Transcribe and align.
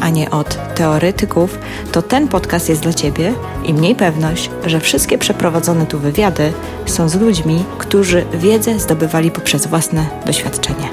a 0.00 0.08
nie 0.08 0.30
od 0.30 0.74
teoretyków, 0.74 1.58
to 1.92 2.02
ten 2.02 2.28
podcast 2.28 2.68
jest 2.68 2.82
dla 2.82 2.92
Ciebie 2.92 3.32
i 3.64 3.74
mniej 3.74 3.94
pewność, 3.94 4.50
że 4.66 4.80
wszystkie 4.80 5.18
przeprowadzone 5.18 5.86
tu 5.86 5.98
wywiady 5.98 6.52
są 6.86 7.08
z 7.08 7.14
ludźmi, 7.14 7.64
którzy 7.78 8.24
wiedzę 8.34 8.78
zdobywali 8.78 9.30
poprzez 9.30 9.66
własne 9.66 10.06
doświadczenie. 10.26 10.88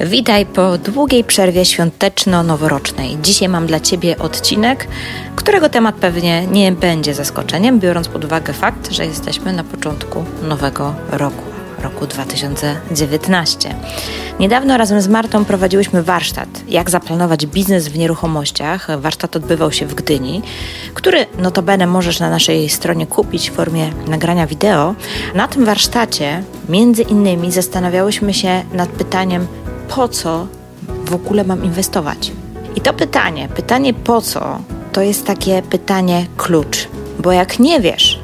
Witaj 0.00 0.46
po 0.46 0.78
długiej 0.78 1.24
przerwie 1.24 1.64
świąteczno-noworocznej. 1.64 3.18
Dzisiaj 3.22 3.48
mam 3.48 3.66
dla 3.66 3.80
Ciebie 3.80 4.18
odcinek, 4.18 4.88
którego 5.36 5.68
temat 5.68 5.94
pewnie 5.94 6.46
nie 6.46 6.72
będzie 6.72 7.14
zaskoczeniem, 7.14 7.80
biorąc 7.80 8.08
pod 8.08 8.24
uwagę 8.24 8.52
fakt, 8.52 8.92
że 8.92 9.06
jesteśmy 9.06 9.52
na 9.52 9.64
początku 9.64 10.24
nowego 10.42 10.94
roku 11.10 11.47
roku 11.82 12.06
2019. 12.06 13.74
Niedawno 14.40 14.76
razem 14.76 15.00
z 15.00 15.08
Martą 15.08 15.44
prowadziłyśmy 15.44 16.02
warsztat, 16.02 16.48
jak 16.68 16.90
zaplanować 16.90 17.46
biznes 17.46 17.88
w 17.88 17.98
nieruchomościach. 17.98 19.00
Warsztat 19.00 19.36
odbywał 19.36 19.72
się 19.72 19.86
w 19.86 19.94
Gdyni, 19.94 20.42
który 20.94 21.26
notabene 21.38 21.86
możesz 21.86 22.20
na 22.20 22.30
naszej 22.30 22.68
stronie 22.68 23.06
kupić 23.06 23.50
w 23.50 23.54
formie 23.54 23.90
nagrania 24.06 24.46
wideo. 24.46 24.94
Na 25.34 25.48
tym 25.48 25.64
warsztacie 25.64 26.42
między 26.68 27.02
innymi 27.02 27.52
zastanawiałyśmy 27.52 28.34
się 28.34 28.62
nad 28.72 28.88
pytaniem, 28.88 29.46
po 29.88 30.08
co 30.08 30.46
w 31.04 31.14
ogóle 31.14 31.44
mam 31.44 31.64
inwestować? 31.64 32.32
I 32.76 32.80
to 32.80 32.92
pytanie, 32.92 33.48
pytanie 33.54 33.94
po 33.94 34.20
co, 34.20 34.58
to 34.92 35.00
jest 35.00 35.26
takie 35.26 35.62
pytanie 35.62 36.26
klucz. 36.36 36.88
Bo 37.18 37.32
jak 37.32 37.58
nie 37.58 37.80
wiesz, 37.80 38.20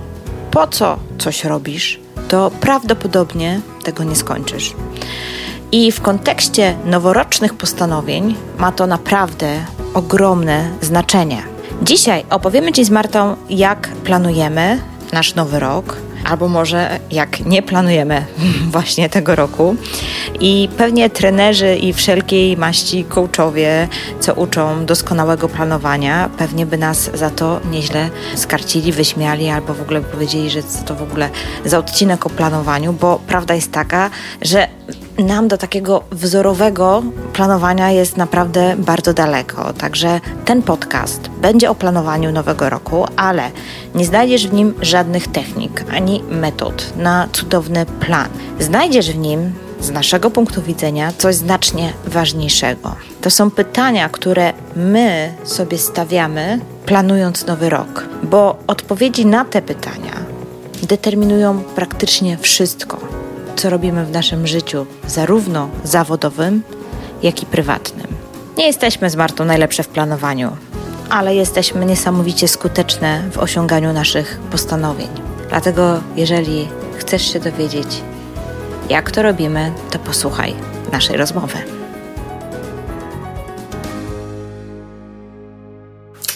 po 0.51 0.67
co 0.67 0.97
coś 1.19 1.45
robisz, 1.45 2.04
to 2.35 2.51
prawdopodobnie 2.51 3.61
tego 3.85 4.05
nie 4.05 4.17
skończysz. 4.17 4.75
I 5.73 5.93
w 5.93 6.01
kontekście 6.01 6.77
noworocznych 6.85 7.55
postanowień 7.55 8.37
ma 8.59 8.73
to 8.73 8.87
naprawdę 8.87 9.65
ogromne 9.95 10.71
znaczenie. 10.81 11.43
Dzisiaj 11.83 12.25
opowiemy 12.31 12.73
Ci 12.73 12.85
z 12.85 12.91
Martą, 12.91 13.37
jak 13.51 13.89
planujemy 13.89 14.81
nasz 15.13 15.35
nowy 15.35 15.61
rok, 15.61 15.97
albo 16.25 16.49
może 16.49 17.01
jak 17.11 17.41
nie 17.41 17.63
planujemy 17.63 18.27
właśnie 18.75 19.09
tego 19.09 19.35
roku. 19.35 19.77
I 20.41 20.69
pewnie 20.77 21.11
trenerzy 21.11 21.77
i 21.77 21.93
wszelkiej 21.93 22.57
maści 22.57 23.05
coachowie, 23.05 23.89
co 24.21 24.35
uczą 24.35 24.87
doskonałego 24.87 25.49
planowania, 25.49 26.31
pewnie 26.39 26.67
by 26.67 26.79
nas 26.79 27.11
za 27.15 27.31
to 27.31 27.61
nieźle 27.71 28.11
skarcili, 28.35 28.93
wyśmiali 28.93 29.49
albo 29.49 29.75
w 29.75 29.83
ogóle 29.83 30.01
powiedzieli, 30.01 30.51
że 30.51 30.63
to 30.87 30.95
w 30.95 31.03
ogóle 31.03 31.31
za 31.65 31.79
odcinek 31.79 32.27
o 32.27 32.31
planowaniu, 32.31 32.93
bo 32.93 33.21
prawda 33.27 33.55
jest 33.55 33.73
taka, 33.73 34.11
że 34.43 34.69
nam 35.19 35.49
do 35.49 35.59
takiego 35.59 36.03
wzorowego 36.11 37.03
planowania 37.33 37.91
jest 37.91 38.17
naprawdę 38.17 38.77
bardzo 38.79 39.15
daleko. 39.15 39.73
Także 39.73 40.21
ten 40.45 40.63
podcast 40.63 41.29
będzie 41.29 41.71
o 41.71 41.75
planowaniu 41.75 42.33
nowego 42.33 42.71
roku, 42.71 43.07
ale 43.17 43.51
nie 43.95 44.05
znajdziesz 44.05 44.49
w 44.49 44.53
nim 44.53 44.75
żadnych 44.83 45.29
technik 45.29 45.85
ani 45.93 46.14
metod 46.23 46.93
na 46.97 47.29
cudowny 47.33 47.87
plan. 47.87 48.29
Znajdziesz 48.61 49.11
w 49.11 49.19
nim 49.19 49.53
z 49.81 49.91
naszego 49.91 50.31
punktu 50.31 50.63
widzenia 50.63 51.13
coś 51.19 51.35
znacznie 51.35 51.93
ważniejszego. 52.07 52.95
To 53.21 53.31
są 53.31 53.51
pytania, 53.51 54.09
które 54.09 54.53
my 54.77 55.35
sobie 55.45 55.79
stawiamy, 55.79 56.61
planując 56.87 57.47
nowy 57.47 57.71
rok, 57.71 58.09
bo 58.23 58.59
odpowiedzi 58.67 59.27
na 59.27 59.45
te 59.45 59.63
pytania 59.63 60.13
determinują 60.83 61.63
praktycznie 61.75 62.39
wszystko 62.39 63.25
co 63.57 63.71
robimy 63.71 64.05
w 64.05 64.11
naszym 64.11 64.47
życiu, 64.47 64.87
zarówno 65.07 65.69
zawodowym, 65.85 66.63
jak 67.23 67.43
i 67.43 67.47
prywatnym. 67.47 68.07
Nie 68.59 68.67
jesteśmy 68.67 69.11
z 69.11 69.17
Martą 69.17 69.45
najlepsze 69.45 69.83
w 69.83 69.89
planowaniu, 69.89 70.57
ale 71.11 71.35
jesteśmy 71.35 71.87
niesamowicie 71.87 72.49
skuteczne 72.49 73.23
w 73.33 73.39
osiąganiu 73.39 73.93
naszych 73.93 74.41
postanowień. 74.51 75.34
Dlatego, 75.49 76.03
jeżeli 76.17 76.69
chcesz 76.99 77.33
się 77.33 77.41
dowiedzieć, 77.41 77.89
jak 78.89 79.11
to 79.11 79.23
robimy, 79.23 79.73
to 79.91 79.99
posłuchaj 79.99 80.55
naszej 80.93 81.17
rozmowy. 81.17 81.59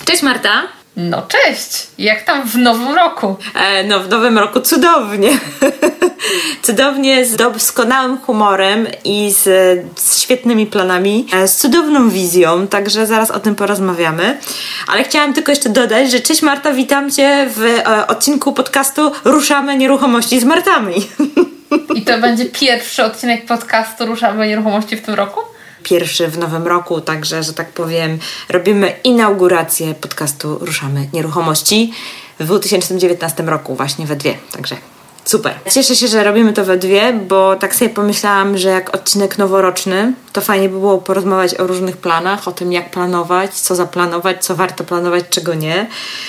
Cześć 0.05 0.23
Marta. 0.23 0.63
No 0.97 1.23
cześć! 1.23 1.87
Jak 1.99 2.23
tam 2.23 2.49
w 2.49 2.57
nowym 2.57 2.95
roku? 2.95 3.37
E, 3.55 3.85
no 3.85 4.01
w 4.01 4.09
nowym 4.09 4.39
roku 4.39 4.61
cudownie. 4.61 5.31
cudownie, 6.63 7.25
z 7.25 7.37
doskonałym 7.37 8.19
humorem 8.19 8.87
i 9.05 9.33
z, 9.33 9.45
z, 10.01 10.19
świetnymi 10.19 10.67
planami, 10.67 11.27
e, 11.33 11.49
z 11.49 11.57
cudowną 11.57 12.11
wizją, 12.11 12.67
także 12.67 13.07
zaraz 13.07 13.31
o 13.31 13.41
tym 13.41 13.55
porozmawiamy. 13.55 14.39
Ale 14.87 15.05
chciałam 15.05 15.35
tylko 15.35 15.53
jeszcze 15.53 15.69
dodać, 15.69 16.11
że 16.11 16.21
cześć 16.21 16.43
Marta, 16.43 16.73
witam 16.73 17.11
Cię 17.11 17.51
w 17.57 17.63
e, 17.65 18.07
odcinku 18.07 18.53
podcastu 18.53 19.13
Ruszamy 19.25 19.77
Nieruchomości 19.77 20.41
z 20.41 20.45
Martami. 20.45 20.95
I 21.95 22.03
to 22.03 22.19
będzie 22.19 22.45
pierwszy 22.45 23.05
odcinek 23.05 23.47
podcastu 23.47 24.07
Ruszamy 24.07 24.49
Nieruchomości 24.49 24.97
w 24.97 25.03
tym 25.03 25.15
roku? 25.15 25.41
pierwszy 25.83 26.29
w 26.29 26.39
nowym 26.39 26.67
roku, 26.67 27.01
także, 27.01 27.43
że 27.43 27.53
tak 27.53 27.69
powiem, 27.69 28.19
robimy 28.49 28.95
inaugurację 29.05 29.95
podcastu 29.95 30.59
Ruszamy 30.59 31.09
Nieruchomości 31.13 31.93
w 32.41 32.45
2019 32.45 33.43
roku, 33.43 33.75
właśnie 33.75 34.07
we 34.07 34.17
dwie, 34.17 34.35
także 34.53 34.77
Super. 35.29 35.55
Cieszę 35.71 35.97
się, 35.97 36.09
że 36.09 36.25
robimy 36.25 36.53
to 36.53 36.65
we 36.65 36.77
dwie, 36.77 37.13
bo 37.13 37.57
tak 37.57 37.75
sobie 37.75 37.91
pomyślałam, 37.91 38.59
że 38.59 38.69
jak 38.69 38.95
odcinek 38.95 39.39
noworoczny, 39.39 40.13
to 40.33 40.41
fajnie 40.41 40.69
by 40.69 40.79
było 40.79 40.99
porozmawiać 40.99 41.55
o 41.55 41.67
różnych 41.67 41.97
planach, 41.97 42.49
o 42.49 42.53
tym 42.53 42.73
jak 42.73 42.91
planować, 42.91 43.55
co 43.55 43.75
zaplanować, 43.75 44.45
co 44.45 44.57
warto 44.57 44.85
planować, 44.85 45.25
czego 45.31 45.55
nie. 45.55 45.87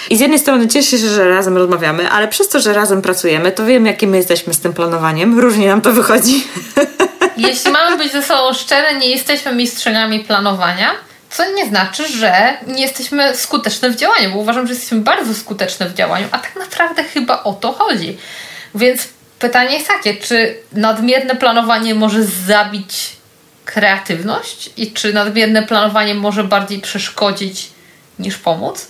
I 0.10 0.18
z 0.18 0.20
jednej 0.20 0.40
strony 0.40 0.68
cieszę 0.68 0.98
się, 0.98 1.10
że 1.10 1.30
razem 1.30 1.58
rozmawiamy, 1.58 2.10
ale 2.10 2.28
przez 2.28 2.50
to, 2.50 2.60
że 2.60 2.74
razem 2.74 3.02
pracujemy, 3.02 3.52
to 3.52 3.66
wiem, 3.66 3.86
jakie 3.86 4.08
my 4.08 4.18
jesteśmy 4.18 4.54
z 4.54 4.60
tym 4.60 4.74
planowaniem. 4.74 5.40
Różnie 5.40 5.68
nam 5.68 5.82
to 5.82 5.92
wychodzi. 5.92 6.48
Jeśli 7.38 7.72
mamy 7.72 7.98
być 7.98 8.12
ze 8.12 8.22
sobą 8.22 8.54
szczere, 8.54 8.96
nie 8.96 9.10
jesteśmy 9.10 9.56
mistrzeniami 9.56 10.20
planowania, 10.20 10.92
co 11.30 11.52
nie 11.52 11.66
znaczy, 11.66 12.08
że 12.08 12.58
nie 12.68 12.82
jesteśmy 12.82 13.36
skuteczne 13.36 13.90
w 13.90 13.96
działaniu, 13.96 14.32
bo 14.34 14.40
uważam, 14.40 14.68
że 14.68 14.74
jesteśmy 14.74 14.98
bardzo 15.00 15.34
skuteczne 15.34 15.90
w 15.90 15.94
działaniu, 15.94 16.28
a 16.32 16.38
tak 16.40 16.56
naprawdę 16.56 17.04
chyba 17.04 17.44
o 17.44 17.54
to 17.54 17.72
chodzi. 17.72 18.18
Więc 18.76 19.08
pytanie 19.40 19.74
jest 19.74 19.88
takie, 19.88 20.16
czy 20.16 20.56
nadmierne 20.74 21.36
planowanie 21.36 21.96
może 21.96 22.24
zabić 22.24 23.10
kreatywność 23.66 24.70
i 24.78 24.92
czy 24.92 25.14
nadmierne 25.14 25.64
planowanie 25.64 26.16
może 26.16 26.44
bardziej 26.44 26.80
przeszkodzić 26.80 27.70
niż 28.20 28.38
pomóc? 28.38 28.88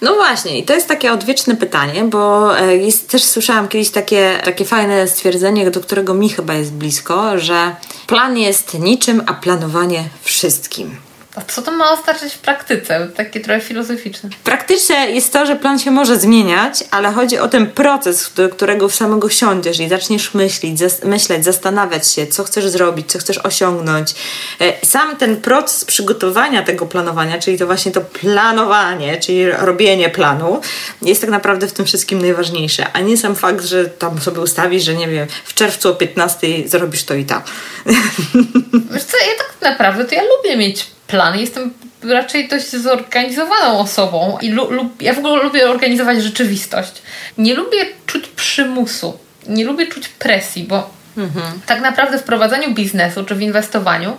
No 0.00 0.14
właśnie, 0.14 0.58
i 0.58 0.64
to 0.64 0.74
jest 0.74 0.88
takie 0.88 1.12
odwieczne 1.12 1.56
pytanie, 1.56 2.04
bo 2.04 2.58
e, 2.58 2.76
jest, 2.76 3.10
też 3.10 3.24
słyszałam 3.24 3.68
kiedyś 3.68 3.90
takie, 3.90 4.40
takie 4.44 4.64
fajne 4.64 5.08
stwierdzenie, 5.08 5.70
do 5.70 5.80
którego 5.80 6.14
mi 6.14 6.28
chyba 6.28 6.54
jest 6.54 6.72
blisko, 6.72 7.38
że 7.38 7.76
plan 8.06 8.38
jest 8.38 8.74
niczym, 8.74 9.22
a 9.26 9.34
planowanie 9.34 10.04
wszystkim. 10.22 10.96
A 11.34 11.40
co 11.40 11.62
to 11.62 11.72
ma 11.72 11.90
oznaczać 11.90 12.34
w 12.34 12.38
praktyce? 12.38 13.08
Takie 13.16 13.40
trochę 13.40 13.60
filozoficzne. 13.60 14.30
Praktyczne 14.44 15.10
jest 15.10 15.32
to, 15.32 15.46
że 15.46 15.56
plan 15.56 15.78
się 15.78 15.90
może 15.90 16.18
zmieniać, 16.18 16.84
ale 16.90 17.12
chodzi 17.12 17.38
o 17.38 17.48
ten 17.48 17.66
proces, 17.66 18.32
do 18.36 18.48
którego 18.48 18.88
w 18.88 18.94
samego 18.94 19.28
siądziesz 19.28 19.80
i 19.80 19.88
zaczniesz 19.88 20.34
myśleć, 20.34 20.78
zas 20.78 21.04
myśleć, 21.04 21.44
zastanawiać 21.44 22.08
się, 22.08 22.26
co 22.26 22.44
chcesz 22.44 22.68
zrobić, 22.68 23.12
co 23.12 23.18
chcesz 23.18 23.38
osiągnąć. 23.38 24.14
E, 24.60 24.86
sam 24.86 25.16
ten 25.16 25.36
proces 25.36 25.84
przygotowania 25.84 26.62
tego 26.62 26.86
planowania, 26.86 27.38
czyli 27.38 27.58
to 27.58 27.66
właśnie 27.66 27.92
to 27.92 28.00
planowanie, 28.00 29.20
czyli 29.20 29.50
robienie 29.50 30.08
planu, 30.08 30.60
jest 31.02 31.20
tak 31.20 31.30
naprawdę 31.30 31.66
w 31.66 31.72
tym 31.72 31.86
wszystkim 31.86 32.20
najważniejsze, 32.20 32.86
a 32.92 33.00
nie 33.00 33.16
sam 33.16 33.36
fakt, 33.36 33.64
że 33.64 33.84
tam 33.84 34.20
sobie 34.20 34.40
ustawisz, 34.40 34.84
że 34.84 34.94
nie 34.94 35.08
wiem, 35.08 35.26
w 35.44 35.54
czerwcu 35.54 35.88
o 35.88 35.94
15 35.94 36.46
zrobisz 36.68 37.04
to 37.04 37.14
i 37.14 37.24
tak. 37.24 37.44
Wiesz 38.92 39.04
co, 39.04 39.16
ja 39.16 39.38
tak 39.38 39.54
naprawdę 39.62 40.04
to 40.04 40.14
ja 40.14 40.22
lubię 40.22 40.56
mieć 40.56 40.86
plan. 41.10 41.38
Jestem 41.38 41.74
raczej 42.02 42.48
dość 42.48 42.70
zorganizowaną 42.70 43.78
osobą 43.78 44.38
i 44.40 44.50
lu, 44.50 44.70
lub, 44.70 45.02
ja 45.02 45.14
w 45.14 45.18
ogóle 45.18 45.42
lubię 45.42 45.70
organizować 45.70 46.22
rzeczywistość. 46.22 46.92
Nie 47.38 47.54
lubię 47.54 47.86
czuć 48.06 48.26
przymusu, 48.28 49.18
nie 49.46 49.64
lubię 49.64 49.86
czuć 49.86 50.08
presji, 50.08 50.64
bo 50.64 50.90
mhm. 51.16 51.60
tak 51.66 51.80
naprawdę 51.80 52.18
w 52.18 52.22
prowadzeniu 52.22 52.74
biznesu 52.74 53.24
czy 53.24 53.34
w 53.34 53.42
inwestowaniu 53.42 54.16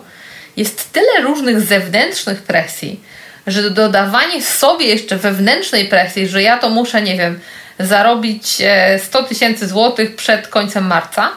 jest 0.57 0.93
tyle 0.93 1.21
różnych 1.21 1.61
zewnętrznych 1.61 2.41
presji, 2.41 2.99
że 3.47 3.69
dodawanie 3.69 4.41
sobie 4.41 4.85
jeszcze 4.85 5.17
wewnętrznej 5.17 5.85
presji, 5.85 6.27
że 6.27 6.43
ja 6.43 6.57
to 6.57 6.69
muszę, 6.69 7.01
nie 7.01 7.17
wiem, 7.17 7.39
zarobić 7.79 8.57
100 9.05 9.19
e, 9.19 9.23
tysięcy 9.23 9.67
złotych 9.67 10.15
przed 10.15 10.47
końcem 10.47 10.87
marca, 10.87 11.29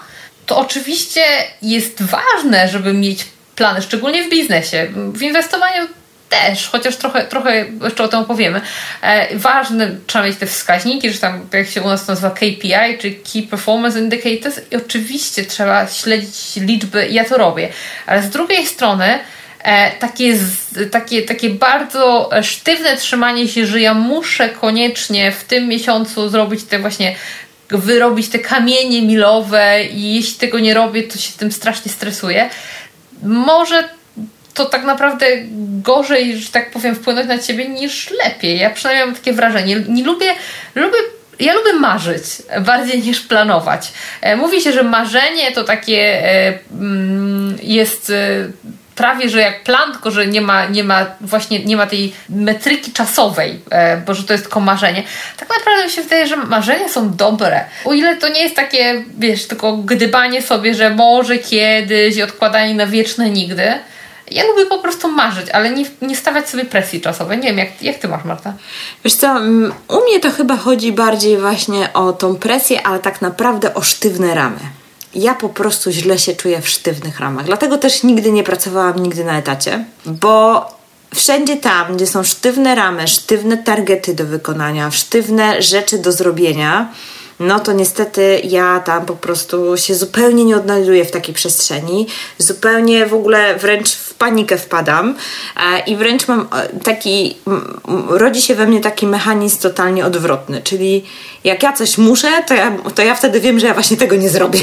to 0.47 0.59
oczywiście 0.59 1.23
jest 1.63 2.03
ważne, 2.03 2.69
żeby 2.69 2.93
mieć 2.93 3.27
plany, 3.57 3.83
szczególnie 3.83 4.25
w 4.25 4.31
biznesie. 4.31 4.87
W 5.13 5.23
inwestowaniu 5.23 5.87
też, 6.29 6.69
chociaż 6.69 6.97
trochę, 6.97 7.25
trochę 7.25 7.65
jeszcze 7.85 8.05
o 8.05 8.09
tym 8.09 8.21
opowiemy. 8.21 8.61
E, 9.03 9.37
ważne, 9.37 9.91
trzeba 10.07 10.25
mieć 10.25 10.37
te 10.37 10.47
wskaźniki, 10.47 11.11
że 11.11 11.19
tam, 11.19 11.49
jak 11.53 11.69
się 11.69 11.83
u 11.83 11.89
nas 11.89 12.09
nazywa 12.09 12.31
KPI, 12.31 12.99
czy 13.01 13.11
Key 13.33 13.43
Performance 13.43 13.99
Indicators 13.99 14.61
i 14.71 14.77
oczywiście 14.77 15.45
trzeba 15.45 15.87
śledzić 15.87 16.57
liczby, 16.57 17.09
ja 17.11 17.25
to 17.25 17.39
robię. 17.39 17.69
Ale 18.07 18.23
z 18.23 18.31
drugiej 18.31 18.67
strony 18.67 19.19
e, 19.63 19.91
takie, 19.91 20.39
takie, 20.91 21.23
takie 21.23 21.51
bardzo 21.51 22.31
sztywne 22.43 22.97
trzymanie 22.97 23.49
się, 23.49 23.67
że 23.67 23.81
ja 23.81 23.95
muszę 23.95 24.49
koniecznie 24.49 25.33
w 25.33 25.45
tym 25.45 25.69
miesiącu 25.69 26.29
zrobić 26.29 26.65
te 26.65 26.79
właśnie 26.79 27.15
wyrobić 27.71 28.29
te 28.29 28.39
kamienie 28.39 29.03
milowe 29.03 29.85
i 29.85 30.15
jeśli 30.15 30.35
tego 30.35 30.59
nie 30.59 30.75
robię, 30.75 31.03
to 31.03 31.19
się 31.19 31.33
tym 31.33 31.53
strasznie 31.53 31.93
stresuję. 31.93 32.51
Może 33.25 33.89
to 34.55 34.65
tak 34.65 34.85
naprawdę 34.85 35.27
gorzej, 35.83 36.39
że 36.39 36.51
tak 36.51 36.71
powiem, 36.71 36.95
wpłynąć 36.95 37.29
na 37.29 37.39
ciebie 37.39 37.69
niż 37.69 38.11
lepiej. 38.11 38.59
Ja 38.59 38.71
przynajmniej 38.71 39.07
mam 39.07 39.15
takie 39.15 39.33
wrażenie. 39.33 39.77
Nie 39.89 40.05
lubię, 40.05 40.35
lubię 40.75 40.99
ja 41.41 41.55
lubię 41.55 41.73
marzyć 41.73 42.23
bardziej 42.61 43.03
niż 43.03 43.21
planować. 43.21 43.93
E, 44.21 44.37
mówi 44.37 44.61
się, 44.61 44.73
że 44.73 44.83
marzenie 44.83 45.53
to 45.53 45.65
takie 45.65 46.25
e, 46.25 46.59
mm, 46.73 47.57
jest 47.63 48.11
e, 48.11 48.49
prawie, 48.95 49.29
że 49.29 49.41
jak 49.41 49.65
plan, 49.65 49.93
tylko 49.93 50.11
że 50.11 50.27
nie 50.27 50.41
ma, 50.41 50.67
nie 50.67 50.85
ma 50.85 51.07
właśnie 51.21 51.65
nie 51.65 51.77
ma 51.77 51.87
tej 51.87 52.15
metryki 52.29 52.93
czasowej, 52.93 53.61
bo 54.07 54.15
że 54.15 54.25
to 54.25 54.33
jest 54.33 54.45
tylko 54.45 54.61
marzenie. 54.61 55.03
Tak 55.37 55.49
naprawdę 55.49 55.85
mi 55.85 55.91
się 55.91 56.03
wydaje, 56.03 56.27
że 56.27 56.37
marzenia 56.37 56.89
są 56.89 57.11
dobre. 57.11 57.65
O 57.85 57.93
ile 57.93 58.17
to 58.17 58.29
nie 58.29 58.41
jest 58.41 58.57
takie, 58.57 59.05
wiesz, 59.19 59.47
tylko 59.47 59.77
gdybanie 59.77 60.43
sobie, 60.43 60.75
że 60.75 60.91
może 60.91 61.39
kiedyś 61.39 62.17
i 62.17 62.23
odkładanie 62.23 62.75
na 62.75 62.87
wieczne 62.87 63.31
nigdy, 63.31 63.73
ja 64.31 64.45
lubię 64.45 64.67
po 64.67 64.79
prostu 64.79 65.09
marzyć, 65.09 65.51
ale 65.51 65.71
nie, 65.71 65.85
nie 66.03 66.17
stawiać 66.17 66.49
sobie 66.49 66.65
presji 66.65 67.01
czasowej. 67.01 67.39
Nie 67.39 67.49
wiem, 67.49 67.59
jak, 67.59 67.83
jak 67.83 67.99
ty 67.99 68.09
masz, 68.09 68.25
Marta? 68.25 68.53
Wiesz 69.05 69.15
co, 69.15 69.37
u 69.89 70.05
mnie 70.09 70.21
to 70.21 70.31
chyba 70.31 70.57
chodzi 70.57 70.93
bardziej 70.93 71.39
właśnie 71.39 71.93
o 71.93 72.13
tą 72.13 72.37
presję, 72.37 72.87
ale 72.87 72.99
tak 72.99 73.23
naprawdę 73.23 73.75
o 73.75 73.83
sztywne 73.83 74.35
ramy. 74.35 74.59
Ja 75.15 75.35
po 75.35 75.49
prostu 75.49 75.91
źle 75.91 76.19
się 76.19 76.35
czuję 76.35 76.63
w 76.63 76.69
sztywnych 76.69 77.21
ramach. 77.21 77.47
Dlatego 77.47 77.79
też 77.79 78.03
nigdy 78.03 78.33
nie 78.33 78.45
pracowałam 78.45 79.03
nigdy 79.03 79.25
na 79.25 79.39
etacie, 79.39 79.85
bo 80.07 80.67
wszędzie 81.15 81.57
tam, 81.57 81.97
gdzie 81.97 82.07
są 82.07 82.23
sztywne 82.23 82.75
ramy, 82.75 83.09
sztywne 83.09 83.59
targety 83.59 84.15
do 84.15 84.27
wykonania, 84.27 84.91
sztywne 84.91 85.63
rzeczy 85.63 85.99
do 85.99 86.13
zrobienia, 86.13 86.93
no 87.41 87.61
to 87.61 87.73
niestety 87.73 88.41
ja 88.45 88.81
tam 88.81 89.07
po 89.07 89.17
prostu 89.17 89.77
się 89.77 89.95
zupełnie 89.95 90.45
nie 90.45 90.57
odnajduję 90.57 91.05
w 91.05 91.11
takiej 91.11 91.35
przestrzeni. 91.35 92.07
Zupełnie 92.39 93.07
w 93.07 93.15
ogóle 93.15 93.59
wręcz 93.59 93.93
w 93.93 94.15
panikę 94.15 94.59
wpadam 94.59 95.15
e, 95.57 95.81
i 95.87 95.97
wręcz 95.97 96.29
mam 96.29 96.41
e, 96.41 96.81
taki, 96.81 97.37
rodzi 98.09 98.43
się 98.43 98.55
we 98.55 98.67
mnie 98.67 98.81
taki 98.81 99.07
mechanizm 99.07 99.59
totalnie 99.59 100.07
odwrotny, 100.07 100.63
czyli 100.63 101.05
jak 101.45 101.63
ja 101.63 101.73
coś 101.73 101.99
muszę, 101.99 102.29
to 102.47 102.55
ja, 102.55 102.73
to 102.95 103.03
ja 103.03 103.15
wtedy 103.15 103.41
wiem, 103.41 103.61
że 103.61 103.67
ja 103.67 103.75
właśnie 103.75 103.97
tego 103.97 104.17
nie 104.17 104.29
zrobię. 104.29 104.61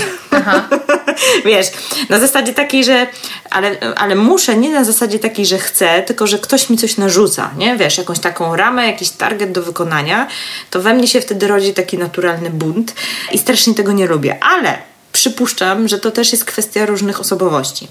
Wiesz, 1.45 1.68
na 2.09 2.19
zasadzie 2.19 2.53
takiej, 2.53 2.83
że 2.83 3.07
ale, 3.50 3.75
ale 3.95 4.15
muszę 4.15 4.57
nie 4.57 4.69
na 4.69 4.83
zasadzie 4.83 5.19
takiej, 5.19 5.45
że 5.45 5.57
chcę, 5.57 6.03
tylko 6.03 6.27
że 6.27 6.39
ktoś 6.39 6.69
mi 6.69 6.77
coś 6.77 6.97
narzuca, 6.97 7.51
nie? 7.57 7.77
Wiesz, 7.77 7.97
jakąś 7.97 8.19
taką 8.19 8.56
ramę, 8.56 8.88
jakiś 8.88 9.09
target 9.09 9.51
do 9.51 9.63
wykonania, 9.63 10.27
to 10.69 10.81
we 10.81 10.94
mnie 10.94 11.07
się 11.07 11.21
wtedy 11.21 11.47
rodzi 11.47 11.73
taki 11.73 11.97
naturalny 11.97 12.50
bunt 12.63 12.96
i 13.31 13.38
strasznie 13.38 13.74
tego 13.74 13.92
nie 13.92 14.08
lubię. 14.08 14.44
Ale 14.44 14.78
przypuszczam, 15.12 15.88
że 15.88 16.00
to 16.00 16.12
też 16.12 16.31
jest 16.31 16.46
kwestia 16.46 16.86
różnych 16.86 17.19
osobowości. 17.19 17.88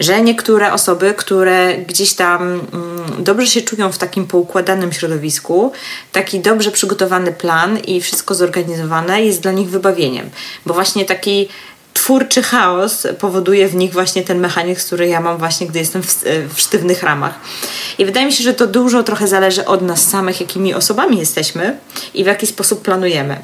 Że 0.00 0.22
niektóre 0.22 0.72
osoby, 0.72 1.14
które 1.16 1.78
gdzieś 1.78 2.14
tam 2.14 2.42
mm, 2.42 3.24
dobrze 3.24 3.46
się 3.46 3.60
czują 3.60 3.92
w 3.92 3.98
takim 3.98 4.26
poukładanym 4.26 4.92
środowisku, 4.92 5.72
taki 6.12 6.40
dobrze 6.40 6.70
przygotowany 6.70 7.32
plan 7.32 7.78
i 7.78 8.00
wszystko 8.00 8.34
zorganizowane 8.34 9.22
jest 9.22 9.40
dla 9.40 9.52
nich 9.52 9.70
wybawieniem. 9.70 10.30
Bo 10.66 10.74
właśnie 10.74 11.04
taki 11.04 11.48
twórczy 11.98 12.42
chaos 12.42 13.06
powoduje 13.18 13.68
w 13.68 13.74
nich 13.74 13.92
właśnie 13.92 14.22
ten 14.22 14.38
mechanizm, 14.38 14.86
który 14.86 15.08
ja 15.08 15.20
mam 15.20 15.38
właśnie, 15.38 15.66
gdy 15.66 15.78
jestem 15.78 16.02
w, 16.02 16.24
w, 16.54 16.60
sztywnych 16.60 17.02
ramach. 17.02 17.34
I 17.98 18.04
wydaje 18.04 18.26
mi 18.26 18.32
się, 18.32 18.44
że 18.44 18.54
to 18.54 18.66
dużo 18.66 19.02
trochę 19.02 19.28
zależy 19.28 19.64
od 19.64 19.82
nas 19.82 20.08
samych, 20.08 20.40
jakimi 20.40 20.74
osobami 20.74 21.18
jesteśmy 21.18 21.78
i 22.14 22.24
w 22.24 22.26
jaki 22.26 22.46
sposób 22.46 22.82
planujemy. 22.82 23.36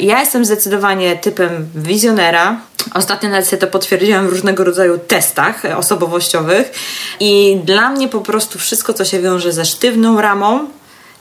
Ja 0.00 0.20
jestem 0.20 0.44
zdecydowanie 0.44 1.16
typem 1.16 1.68
wizjonera. 1.74 2.60
Ostatnio 2.94 3.28
nawet 3.28 3.46
sobie 3.46 3.60
to 3.60 3.66
potwierdziłam 3.66 4.28
w 4.28 4.30
różnego 4.30 4.64
rodzaju 4.64 4.98
testach 4.98 5.62
osobowościowych 5.76 6.72
i 7.20 7.60
dla 7.64 7.90
mnie 7.90 8.08
po 8.08 8.20
prostu 8.20 8.58
wszystko, 8.58 8.92
co 8.92 9.04
się 9.04 9.20
wiąże 9.20 9.52
ze 9.52 9.64
sztywną 9.64 10.20
ramą, 10.20 10.68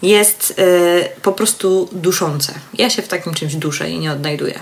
jest 0.01 0.53
yy, 0.57 1.09
po 1.21 1.31
prostu 1.31 1.89
duszące. 1.91 2.53
Ja 2.73 2.89
się 2.89 3.01
w 3.01 3.07
takim 3.07 3.33
czymś 3.33 3.55
duszę 3.55 3.89
i 3.89 3.99
nie 3.99 4.11
odnajduję. 4.11 4.59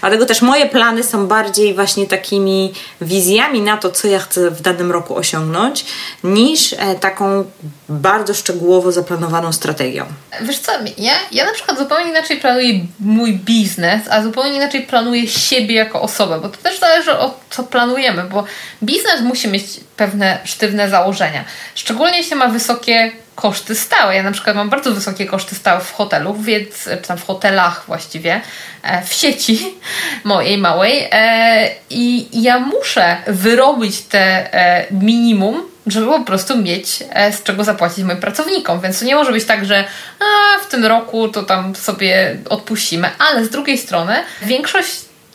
Dlatego 0.00 0.26
też 0.26 0.42
moje 0.42 0.66
plany 0.66 1.04
są 1.04 1.26
bardziej 1.26 1.74
właśnie 1.74 2.06
takimi 2.06 2.72
wizjami 3.00 3.60
na 3.60 3.76
to, 3.76 3.90
co 3.90 4.08
ja 4.08 4.18
chcę 4.18 4.50
w 4.50 4.60
danym 4.60 4.92
roku 4.92 5.16
osiągnąć, 5.16 5.84
niż 6.24 6.72
e, 6.72 6.94
taką 6.94 7.44
bardzo 7.88 8.34
szczegółowo 8.34 8.92
zaplanowaną 8.92 9.52
strategią. 9.52 10.06
Wiesz 10.40 10.58
co, 10.58 10.72
ja, 10.98 11.12
ja 11.32 11.44
na 11.44 11.52
przykład 11.52 11.78
zupełnie 11.78 12.10
inaczej 12.10 12.36
planuję 12.36 12.80
mój 13.00 13.32
biznes, 13.32 14.02
a 14.10 14.22
zupełnie 14.22 14.54
inaczej 14.54 14.82
planuję 14.82 15.28
siebie 15.28 15.74
jako 15.74 16.02
osobę, 16.02 16.40
bo 16.40 16.48
to 16.48 16.56
też 16.56 16.80
zależy 16.80 17.18
od 17.18 17.40
co 17.50 17.62
planujemy, 17.62 18.24
bo 18.24 18.44
biznes 18.82 19.20
musi 19.20 19.48
mieć 19.48 19.64
pewne 19.96 20.38
sztywne 20.44 20.90
założenia. 20.90 21.44
Szczególnie 21.74 22.18
jeśli 22.18 22.36
ma 22.36 22.48
wysokie 22.48 23.12
koszty 23.40 23.74
stałe. 23.74 24.16
Ja 24.16 24.22
na 24.22 24.32
przykład 24.32 24.56
mam 24.56 24.70
bardzo 24.70 24.92
wysokie 24.92 25.26
koszty 25.26 25.54
stałe 25.54 25.80
w 25.80 25.92
hotelu, 25.92 26.34
więc, 26.34 26.84
czy 26.84 26.96
tam 26.96 27.18
w 27.18 27.26
hotelach 27.26 27.84
właściwie, 27.86 28.40
e, 28.82 29.04
w 29.04 29.12
sieci 29.12 29.74
mojej 30.24 30.58
małej 30.58 31.08
e, 31.12 31.70
i 31.90 32.28
ja 32.42 32.58
muszę 32.58 33.16
wyrobić 33.26 34.00
te 34.00 34.54
e, 34.54 34.86
minimum, 34.90 35.62
żeby 35.86 36.06
po 36.06 36.20
prostu 36.20 36.58
mieć 36.58 36.98
z 37.32 37.42
czego 37.42 37.64
zapłacić 37.64 38.04
moim 38.04 38.20
pracownikom. 38.20 38.80
Więc 38.80 38.98
to 38.98 39.04
nie 39.04 39.14
może 39.14 39.32
być 39.32 39.44
tak, 39.44 39.64
że 39.64 39.84
a, 40.20 40.58
w 40.64 40.68
tym 40.70 40.84
roku 40.84 41.28
to 41.28 41.42
tam 41.42 41.76
sobie 41.76 42.36
odpuścimy, 42.48 43.10
ale 43.18 43.44
z 43.44 43.50
drugiej 43.50 43.78
strony 43.78 44.14
większość 44.42 44.90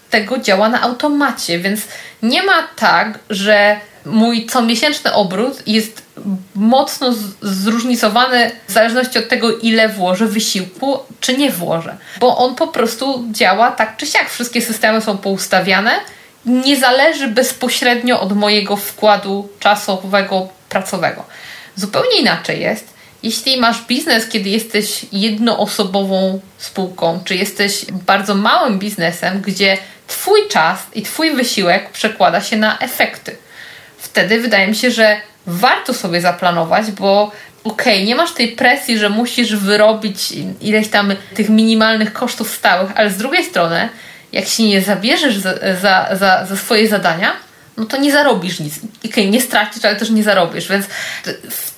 tego 0.10 0.38
działa 0.38 0.70
na 0.70 0.82
automacie, 0.82 1.60
więc 1.60 1.82
nie 2.22 2.44
ma 2.44 2.68
tak, 2.76 3.20
że 3.30 3.80
mój 4.06 4.46
comiesięczny 4.46 5.14
obrót 5.14 5.68
jest 5.68 6.05
mocno 6.56 7.14
zróżnicowany 7.42 8.52
w 8.68 8.72
zależności 8.72 9.20
od 9.20 9.30
tego, 9.30 9.58
ile 9.58 9.90
włożę 9.90 10.26
wysiłku, 10.26 11.00
czy 11.20 11.38
nie 11.38 11.52
włożę. 11.52 11.98
Bo 12.20 12.38
on 12.38 12.56
po 12.56 12.68
prostu 12.68 13.26
działa 13.32 13.72
tak 13.72 13.98
czy 13.98 14.06
siak. 14.06 14.30
Wszystkie 14.30 14.62
systemy 14.62 15.02
są 15.02 15.18
poustawiane. 15.18 15.92
Nie 16.46 16.78
zależy 16.78 17.28
bezpośrednio 17.28 18.22
od 18.22 18.36
mojego 18.36 18.78
wkładu 18.78 19.50
czasowego, 19.60 20.48
pracowego. 20.70 21.24
Zupełnie 21.76 22.20
inaczej 22.20 22.62
jest, 22.62 22.94
jeśli 23.24 23.58
masz 23.58 23.82
biznes, 23.82 24.28
kiedy 24.28 24.50
jesteś 24.50 25.06
jednoosobową 25.12 26.40
spółką, 26.58 27.20
czy 27.26 27.36
jesteś 27.36 27.86
bardzo 27.92 28.36
małym 28.36 28.80
biznesem, 28.80 29.42
gdzie 29.42 29.78
Twój 30.08 30.48
czas 30.50 30.80
i 30.94 31.02
Twój 31.02 31.36
wysiłek 31.36 31.90
przekłada 31.90 32.42
się 32.42 32.58
na 32.58 32.80
efekty. 32.80 33.36
Wtedy 33.98 34.40
wydaje 34.40 34.68
mi 34.68 34.76
się, 34.76 34.92
że 34.92 35.18
warto 35.48 35.94
sobie 35.94 36.22
zaplanować, 36.22 36.92
bo 36.92 37.32
okej, 37.64 37.94
okay, 37.94 38.06
nie 38.06 38.16
masz 38.16 38.34
tej 38.34 38.48
presji, 38.48 38.98
że 38.98 39.10
musisz 39.10 39.56
wyrobić 39.56 40.34
ileś 40.62 40.88
tam 40.88 41.14
tych 41.34 41.50
minimalnych 41.50 42.14
kosztów 42.14 42.56
stałych, 42.56 42.92
ale 42.96 43.12
z 43.12 43.18
drugiej 43.18 43.46
strony, 43.46 43.90
jak 44.32 44.48
się 44.48 44.64
nie 44.64 44.82
zabierzesz 44.82 45.38
za, 45.38 45.54
za, 45.82 46.10
za, 46.16 46.46
za 46.46 46.56
swoje 46.56 46.88
zadania, 46.88 47.34
no 47.78 47.86
to 47.86 47.98
nie 47.98 48.12
zarobisz 48.12 48.60
nic. 48.60 48.74
Okay, 49.06 49.28
nie 49.28 49.42
stracisz, 49.42 49.86
ale 49.86 49.96
też 49.96 50.10
nie 50.10 50.24
zarobisz, 50.24 50.68
więc 50.68 50.86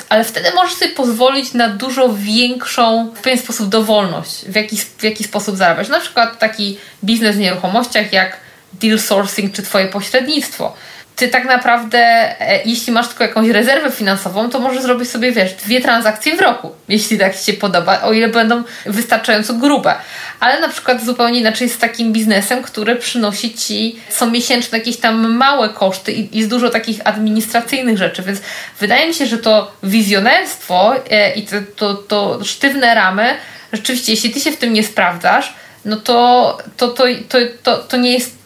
ale 0.10 0.24
wtedy 0.24 0.52
możesz 0.56 0.74
sobie 0.74 0.92
pozwolić 0.92 1.54
na 1.54 1.70
dużo 1.70 2.14
większą 2.14 3.12
w 3.16 3.22
pewien 3.22 3.40
sposób 3.40 3.70
dowolność, 3.70 4.46
w 4.46 4.56
jaki, 4.56 4.78
w 4.78 5.04
jaki 5.04 5.24
sposób 5.24 5.58
zarabiać. 5.58 5.90
Na 5.90 6.00
przykład 6.00 6.40
taki 6.40 6.78
biznes 7.04 7.36
w 7.36 7.40
nieruchomościach 7.40 8.14
jak 8.14 8.38
deal 8.74 9.00
sourcing 9.00 9.54
czy 9.54 9.64
twoje 9.64 9.88
pośrednictwo 9.88 10.74
ty 11.18 11.28
tak 11.28 11.46
naprawdę, 11.46 12.00
e, 12.00 12.64
jeśli 12.66 12.94
masz 12.94 13.08
tylko 13.08 13.24
jakąś 13.24 13.50
rezerwę 13.50 13.92
finansową, 13.92 14.50
to 14.50 14.60
możesz 14.60 14.82
zrobić 14.82 15.10
sobie, 15.10 15.32
wiesz, 15.32 15.54
dwie 15.54 15.82
transakcje 15.82 16.36
w 16.36 16.42
roku, 16.42 16.72
jeśli 16.90 17.18
tak 17.18 17.38
ci 17.38 17.46
się 17.46 17.54
podoba, 17.54 18.02
o 18.02 18.14
ile 18.14 18.28
będą 18.28 18.64
wystarczająco 18.86 19.54
grube. 19.54 19.96
Ale 20.40 20.60
na 20.60 20.70
przykład 20.70 21.06
zupełnie 21.06 21.40
inaczej 21.40 21.70
z 21.70 21.78
takim 21.78 22.14
biznesem, 22.14 22.64
który 22.64 22.96
przynosi 22.96 23.54
ci 23.54 24.00
co 24.10 24.28
miesięczne 24.28 24.78
jakieś 24.78 24.98
tam 24.98 25.36
małe 25.36 25.70
koszty 25.70 26.12
i 26.12 26.38
jest 26.38 26.50
dużo 26.50 26.70
takich 26.70 27.08
administracyjnych 27.08 27.98
rzeczy, 27.98 28.24
więc 28.24 28.40
wydaje 28.80 29.08
mi 29.08 29.14
się, 29.14 29.26
że 29.26 29.38
to 29.38 29.72
wizjonerstwo 29.84 30.96
e, 31.10 31.34
i 31.34 31.46
to, 31.46 31.56
to, 31.76 31.94
to 31.94 32.40
sztywne 32.44 32.96
ramy, 32.96 33.36
rzeczywiście, 33.74 34.12
jeśli 34.12 34.32
ty 34.32 34.40
się 34.40 34.52
w 34.52 34.58
tym 34.58 34.74
nie 34.74 34.84
sprawdzasz, 34.84 35.54
no 35.86 35.96
to, 35.96 36.58
to, 36.78 36.88
to, 36.88 37.04
to, 37.30 37.38
to, 37.64 37.78
to 37.78 37.98
nie 37.98 38.14
jest 38.14 38.38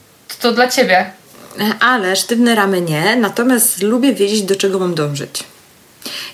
to 0.41 0.51
dla 0.51 0.67
ciebie. 0.67 1.20
Ale 1.79 2.15
sztywne 2.15 2.55
ramy 2.55 2.81
nie, 2.81 3.15
natomiast 3.15 3.83
lubię 3.83 4.13
wiedzieć, 4.13 4.41
do 4.41 4.55
czego 4.55 4.79
mam 4.79 4.95
dążyć. 4.95 5.43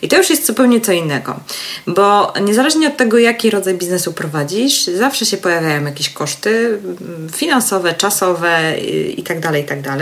I 0.01 0.07
to 0.07 0.17
już 0.17 0.29
jest 0.29 0.45
zupełnie 0.45 0.81
co 0.81 0.91
innego, 0.91 1.39
bo 1.87 2.33
niezależnie 2.41 2.87
od 2.87 2.97
tego, 2.97 3.17
jaki 3.17 3.49
rodzaj 3.49 3.73
biznesu 3.73 4.13
prowadzisz, 4.13 4.83
zawsze 4.83 5.25
się 5.25 5.37
pojawiają 5.37 5.85
jakieś 5.85 6.09
koszty 6.09 6.79
finansowe, 7.35 7.93
czasowe 7.93 8.79
itd., 9.17 9.41
tak 9.41 9.55
itd. 9.55 9.83
Tak 9.83 9.99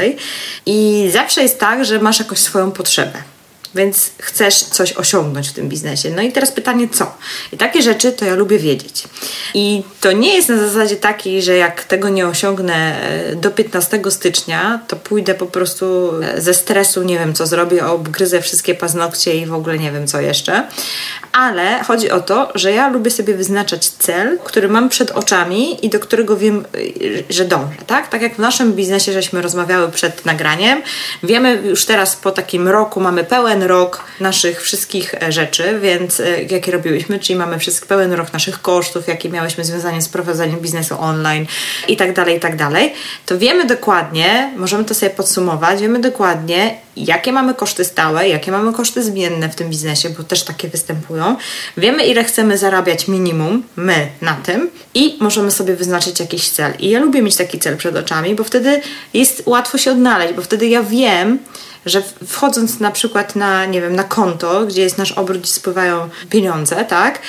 I 0.65 1.09
zawsze 1.13 1.41
jest 1.41 1.59
tak, 1.59 1.85
że 1.85 1.99
masz 1.99 2.19
jakąś 2.19 2.39
swoją 2.39 2.71
potrzebę 2.71 3.34
więc 3.75 4.11
chcesz 4.21 4.55
coś 4.55 4.93
osiągnąć 4.93 5.49
w 5.49 5.53
tym 5.53 5.69
biznesie. 5.69 6.09
No 6.09 6.21
i 6.21 6.31
teraz 6.31 6.51
pytanie, 6.51 6.87
co? 6.91 7.17
I 7.51 7.57
takie 7.57 7.81
rzeczy 7.81 8.11
to 8.11 8.25
ja 8.25 8.35
lubię 8.35 8.59
wiedzieć. 8.59 9.03
I 9.53 9.83
to 10.01 10.11
nie 10.11 10.35
jest 10.35 10.49
na 10.49 10.57
zasadzie 10.57 10.95
takiej, 10.95 11.41
że 11.41 11.55
jak 11.55 11.83
tego 11.83 12.09
nie 12.09 12.27
osiągnę 12.27 13.01
e, 13.01 13.35
do 13.35 13.51
15 13.51 14.01
stycznia, 14.09 14.79
to 14.87 14.95
pójdę 14.95 15.33
po 15.33 15.45
prostu 15.45 16.11
e, 16.23 16.41
ze 16.41 16.53
stresu, 16.53 17.03
nie 17.03 17.19
wiem 17.19 17.33
co 17.33 17.47
zrobię, 17.47 17.85
obgryzę 17.85 18.41
wszystkie 18.41 18.75
paznokcie 18.75 19.37
i 19.37 19.45
w 19.45 19.53
ogóle 19.53 19.77
nie 19.77 19.91
wiem 19.91 20.07
co 20.07 20.21
jeszcze. 20.21 20.67
Ale 21.31 21.83
chodzi 21.83 22.11
o 22.11 22.21
to, 22.21 22.51
że 22.55 22.71
ja 22.71 22.89
lubię 22.89 23.11
sobie 23.11 23.33
wyznaczać 23.33 23.89
cel, 23.89 24.39
który 24.43 24.69
mam 24.69 24.89
przed 24.89 25.11
oczami 25.11 25.85
i 25.85 25.89
do 25.89 25.99
którego 25.99 26.37
wiem, 26.37 26.65
e, 26.75 27.33
że 27.33 27.45
dążę, 27.45 27.77
tak? 27.87 28.07
Tak 28.07 28.21
jak 28.21 28.35
w 28.35 28.39
naszym 28.39 28.73
biznesie, 28.73 29.13
żeśmy 29.13 29.41
rozmawiały 29.41 29.91
przed 29.91 30.25
nagraniem, 30.25 30.81
wiemy 31.23 31.61
już 31.65 31.85
teraz 31.85 32.15
po 32.15 32.31
takim 32.31 32.67
roku, 32.67 32.99
mamy 32.99 33.23
pełen 33.23 33.64
rok 33.65 34.03
naszych 34.19 34.61
wszystkich 34.61 35.13
e, 35.13 35.31
rzeczy, 35.31 35.79
więc 35.79 36.19
e, 36.19 36.43
jakie 36.43 36.71
robiłyśmy, 36.71 37.19
czyli 37.19 37.39
mamy 37.39 37.59
wszystko, 37.59 37.87
pełen 37.87 38.13
rok 38.13 38.33
naszych 38.33 38.61
kosztów, 38.61 39.07
jakie 39.07 39.29
miałyśmy 39.29 39.65
związane 39.65 40.01
z 40.01 40.09
prowadzeniem 40.09 40.59
biznesu 40.59 40.95
online 40.99 41.45
i 41.87 41.97
tak 41.97 42.13
dalej, 42.13 42.37
i 42.37 42.39
tak 42.39 42.55
dalej, 42.55 42.93
to 43.25 43.37
wiemy 43.37 43.65
dokładnie, 43.65 44.53
możemy 44.57 44.85
to 44.85 44.93
sobie 44.93 45.09
podsumować, 45.09 45.81
wiemy 45.81 45.99
dokładnie, 45.99 46.77
jakie 46.97 47.31
mamy 47.31 47.53
koszty 47.53 47.85
stałe, 47.85 48.29
jakie 48.29 48.51
mamy 48.51 48.73
koszty 48.73 49.03
zmienne 49.03 49.49
w 49.49 49.55
tym 49.55 49.69
biznesie, 49.69 50.09
bo 50.09 50.23
też 50.23 50.43
takie 50.43 50.67
występują. 50.67 51.37
Wiemy, 51.77 52.05
ile 52.05 52.23
chcemy 52.23 52.57
zarabiać 52.57 53.07
minimum, 53.07 53.63
my 53.75 54.07
na 54.21 54.33
tym 54.33 54.69
i 54.93 55.17
możemy 55.19 55.51
sobie 55.51 55.75
wyznaczyć 55.75 56.19
jakiś 56.19 56.49
cel. 56.49 56.73
I 56.79 56.89
ja 56.89 56.99
lubię 56.99 57.21
mieć 57.21 57.35
taki 57.35 57.59
cel 57.59 57.77
przed 57.77 57.95
oczami, 57.95 58.35
bo 58.35 58.43
wtedy 58.43 58.81
jest 59.13 59.43
łatwo 59.45 59.77
się 59.77 59.91
odnaleźć, 59.91 60.33
bo 60.33 60.41
wtedy 60.41 60.67
ja 60.67 60.83
wiem, 60.83 61.39
że 61.85 62.01
wchodząc 62.27 62.79
na 62.79 62.91
przykład 62.91 63.35
na, 63.35 63.65
nie 63.65 63.81
wiem, 63.81 63.95
na 63.95 64.03
konto, 64.03 64.65
gdzie 64.65 64.81
jest 64.81 64.97
nasz 64.97 65.11
obrót, 65.11 65.37
gdzie 65.37 65.51
spływają 65.51 66.09
pieniądze, 66.29 66.85
tak, 66.85 67.19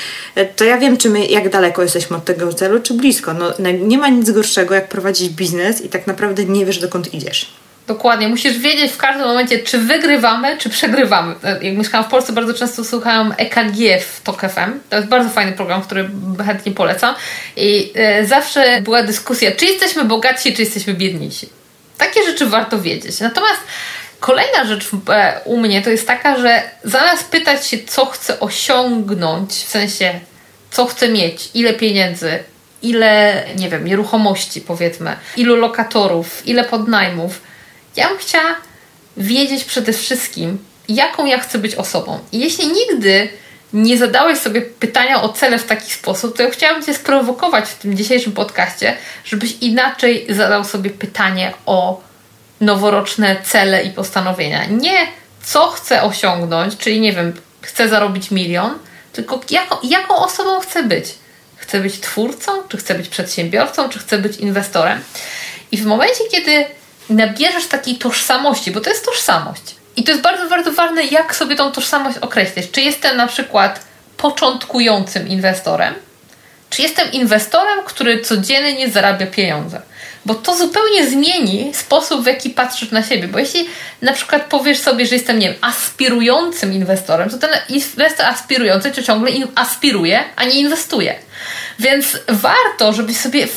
to 0.57 0.65
ja 0.65 0.79
wiem, 0.79 0.97
czy 0.97 1.11
my, 1.11 1.27
jak 1.27 1.49
daleko 1.49 1.83
jesteśmy 1.83 2.17
od 2.17 2.25
tego 2.25 2.53
celu, 2.53 2.81
czy 2.81 2.95
blisko. 2.95 3.35
No, 3.35 3.53
nie 3.81 3.99
ma 3.99 4.09
nic 4.09 4.31
gorszego, 4.31 4.75
jak 4.75 4.89
prowadzić 4.89 5.29
biznes 5.29 5.81
i 5.81 5.89
tak 5.89 6.07
naprawdę 6.07 6.45
nie 6.45 6.67
wiesz, 6.67 6.79
dokąd 6.79 7.15
idziesz. 7.15 7.53
Dokładnie. 7.87 8.29
Musisz 8.29 8.59
wiedzieć 8.59 8.93
w 8.93 8.97
każdym 8.97 9.27
momencie, 9.27 9.59
czy 9.59 9.79
wygrywamy, 9.79 10.59
czy 10.59 10.69
przegrywamy. 10.69 11.35
Jak 11.63 11.77
mieszkałam 11.77 12.07
w 12.07 12.11
Polsce, 12.11 12.33
bardzo 12.33 12.55
często 12.55 12.85
słuchałam 12.85 13.35
EKG 13.37 14.03
w 14.03 14.21
TOK 14.23 14.41
FM. 14.41 14.81
To 14.91 14.97
jest 14.97 15.09
bardzo 15.09 15.31
fajny 15.31 15.53
program, 15.53 15.83
który 15.83 16.11
chętnie 16.47 16.73
polecam. 16.73 17.15
I 17.57 17.93
e, 17.95 18.27
zawsze 18.27 18.81
była 18.83 19.03
dyskusja, 19.03 19.53
czy 19.53 19.65
jesteśmy 19.65 20.05
bogatsi, 20.05 20.55
czy 20.55 20.63
jesteśmy 20.63 20.95
biedniejsi. 20.95 21.49
Takie 21.99 22.25
rzeczy 22.25 22.47
warto 22.47 22.81
wiedzieć. 22.81 23.21
Natomiast 23.21 23.61
Kolejna 24.27 24.65
rzecz 24.65 24.89
e, 25.09 25.41
u 25.45 25.57
mnie 25.57 25.83
to 25.83 25.91
jest 25.91 26.07
taka, 26.07 26.39
że 26.39 26.63
zamiast 26.85 27.29
pytać 27.29 27.67
się, 27.67 27.79
co 27.87 28.07
chcę 28.07 28.41
osiągnąć, 28.41 29.53
w 29.53 29.69
sensie, 29.69 30.21
co 30.71 30.87
chcę 30.87 31.09
mieć, 31.09 31.51
ile 31.55 31.75
pieniędzy, 31.75 32.39
ile, 32.83 33.45
nie 33.57 33.69
wiem, 33.69 33.85
nieruchomości 33.85 34.61
powiedzmy, 34.61 35.17
ilu 35.37 35.57
lokatorów, 35.57 36.47
ile 36.47 36.65
podnajmów, 36.65 37.41
ja 37.97 38.09
bym 38.09 38.19
chciała 38.19 38.55
wiedzieć 39.17 39.65
przede 39.65 39.93
wszystkim, 39.93 40.59
jaką 40.89 41.27
ja 41.27 41.39
chcę 41.39 41.59
być 41.59 41.75
osobą. 41.75 42.19
I 42.33 42.39
jeśli 42.39 42.73
nigdy 42.73 43.29
nie 43.73 43.99
zadałeś 43.99 44.39
sobie 44.39 44.63
pytania 44.63 45.23
o 45.23 45.29
cele 45.29 45.59
w 45.59 45.67
taki 45.67 45.93
sposób, 45.93 46.37
to 46.37 46.43
ja 46.43 46.51
chciałabym 46.51 46.85
Cię 46.85 46.95
sprowokować 46.95 47.69
w 47.69 47.79
tym 47.79 47.97
dzisiejszym 47.97 48.33
podcaście, 48.33 48.97
żebyś 49.25 49.57
inaczej 49.61 50.27
zadał 50.31 50.65
sobie 50.65 50.91
pytanie 50.91 51.53
o 51.67 52.07
noworoczne 52.61 53.37
cele 53.45 53.83
i 53.83 53.91
postanowienia. 53.91 54.65
Nie 54.67 55.07
co 55.45 55.71
chcę 55.71 56.03
osiągnąć, 56.03 56.77
czyli 56.77 57.01
nie 57.01 57.13
wiem, 57.13 57.33
chcę 57.61 57.89
zarobić 57.89 58.31
milion, 58.31 58.79
tylko 59.13 59.41
jaką, 59.51 59.77
jaką 59.83 60.17
osobą 60.17 60.61
chcę 60.61 60.83
być. 60.83 61.15
Chcę 61.57 61.81
być 61.81 62.01
twórcą, 62.01 62.53
czy 62.69 62.77
chcę 62.77 62.95
być 62.95 63.09
przedsiębiorcą, 63.09 63.89
czy 63.89 63.99
chcę 63.99 64.19
być 64.19 64.37
inwestorem. 64.37 65.01
I 65.73 65.77
w 65.77 65.87
momencie, 65.87 66.25
kiedy 66.31 66.67
nabierzesz 67.11 67.67
takiej 67.67 67.95
tożsamości, 67.95 68.71
bo 68.71 68.81
to 68.81 68.91
jest 68.91 69.05
tożsamość. 69.05 69.63
I 69.97 70.05
to 70.05 70.11
jest 70.11 70.23
bardzo, 70.23 70.49
bardzo 70.49 70.73
ważne, 70.73 71.05
jak 71.05 71.35
sobie 71.35 71.57
tą 71.57 71.73
tożsamość 71.73 72.19
określić. 72.19 72.71
Czy 72.71 72.81
jestem 72.81 73.17
na 73.17 73.27
przykład 73.27 73.81
początkującym 74.17 75.29
inwestorem, 75.29 75.95
czy 76.71 76.83
jestem 76.83 77.13
inwestorem, 77.13 77.85
który 77.85 78.21
codziennie 78.21 78.91
zarabia 78.91 79.27
pieniądze 79.27 79.83
bo 80.27 80.35
to 80.35 80.57
zupełnie 80.57 81.07
zmieni 81.07 81.71
sposób, 81.75 82.23
w 82.23 82.27
jaki 82.27 82.51
patrzysz 82.51 82.91
na 82.91 83.03
siebie. 83.03 83.29
Bo 83.29 83.39
jeśli 83.39 83.69
na 84.03 84.13
przykład 84.13 84.45
powiesz 84.45 84.79
sobie, 84.79 85.07
że 85.07 85.15
jestem, 85.15 85.39
nie 85.39 85.49
wiem, 85.49 85.57
aspirującym 85.61 86.73
inwestorem, 86.73 87.31
to 87.31 87.39
ten 87.39 87.51
inwestor 87.69 88.27
aspirujący 88.27 88.91
to 88.91 89.03
ciągle 89.03 89.33
aspiruje, 89.55 90.25
a 90.37 90.45
nie 90.45 90.61
inwestuje. 90.61 91.15
Więc 91.79 92.19
warto, 92.29 92.93
żebyś 92.93 93.17
sobie 93.17 93.49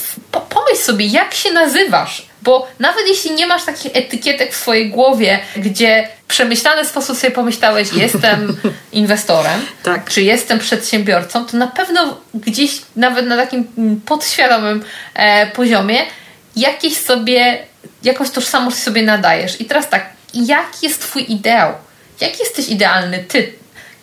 pomyśl 0.50 0.84
sobie, 0.84 1.06
jak 1.06 1.34
się 1.34 1.52
nazywasz, 1.52 2.26
bo 2.42 2.68
nawet 2.80 3.08
jeśli 3.08 3.32
nie 3.32 3.48
masz 3.48 3.66
takich 3.66 3.96
etykietek 3.96 4.54
w 4.54 4.58
swojej 4.58 4.90
głowie, 4.90 5.40
gdzie 5.58 6.08
w 6.24 6.28
przemyślany 6.28 6.86
sposób 6.86 7.18
sobie 7.18 7.32
pomyślałeś, 7.32 7.94
jestem 7.94 8.58
inwestorem, 8.92 9.62
tak. 9.84 10.10
czy 10.10 10.22
jestem 10.22 10.60
przedsiębiorcą, 10.60 11.46
to 11.46 11.58
na 11.58 11.68
pewno 11.68 12.18
gdzieś 12.34 12.82
nawet 12.96 13.26
na 13.26 13.38
takim 13.38 13.68
podświadomym 14.06 14.84
e, 15.14 15.48
poziomie 15.48 16.00
jakieś 16.56 16.98
sobie, 16.98 17.58
jakąś 18.04 18.30
tożsamość 18.30 18.78
sobie 18.78 19.02
nadajesz. 19.02 19.62
I 19.62 19.66
teraz 19.66 19.90
tak, 19.90 20.10
jaki 20.34 20.86
jest 20.86 21.02
Twój 21.02 21.32
ideał? 21.32 21.74
Jaki 22.22 22.40
jesteś 22.40 22.68
idealny 22.70 23.24
Ty? 23.28 23.54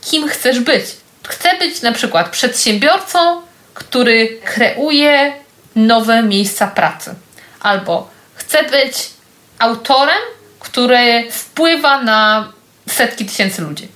Kim 0.05 0.29
chcesz 0.29 0.61
być? 0.61 0.85
Chcę 1.29 1.59
być 1.59 1.83
na 1.83 1.93
przykład 1.93 2.31
przedsiębiorcą, 2.31 3.43
który 3.75 4.41
kreuje 4.45 5.33
nowe 5.77 6.23
miejsca 6.23 6.67
pracy. 6.67 7.15
Albo 7.61 8.11
chcę 8.35 8.63
być 8.63 9.11
autorem, 9.59 10.19
który 10.61 11.31
wpływa 11.31 12.03
na 12.03 12.53
setki 12.89 13.25
tysięcy 13.25 13.63
ludzi. 13.63 13.89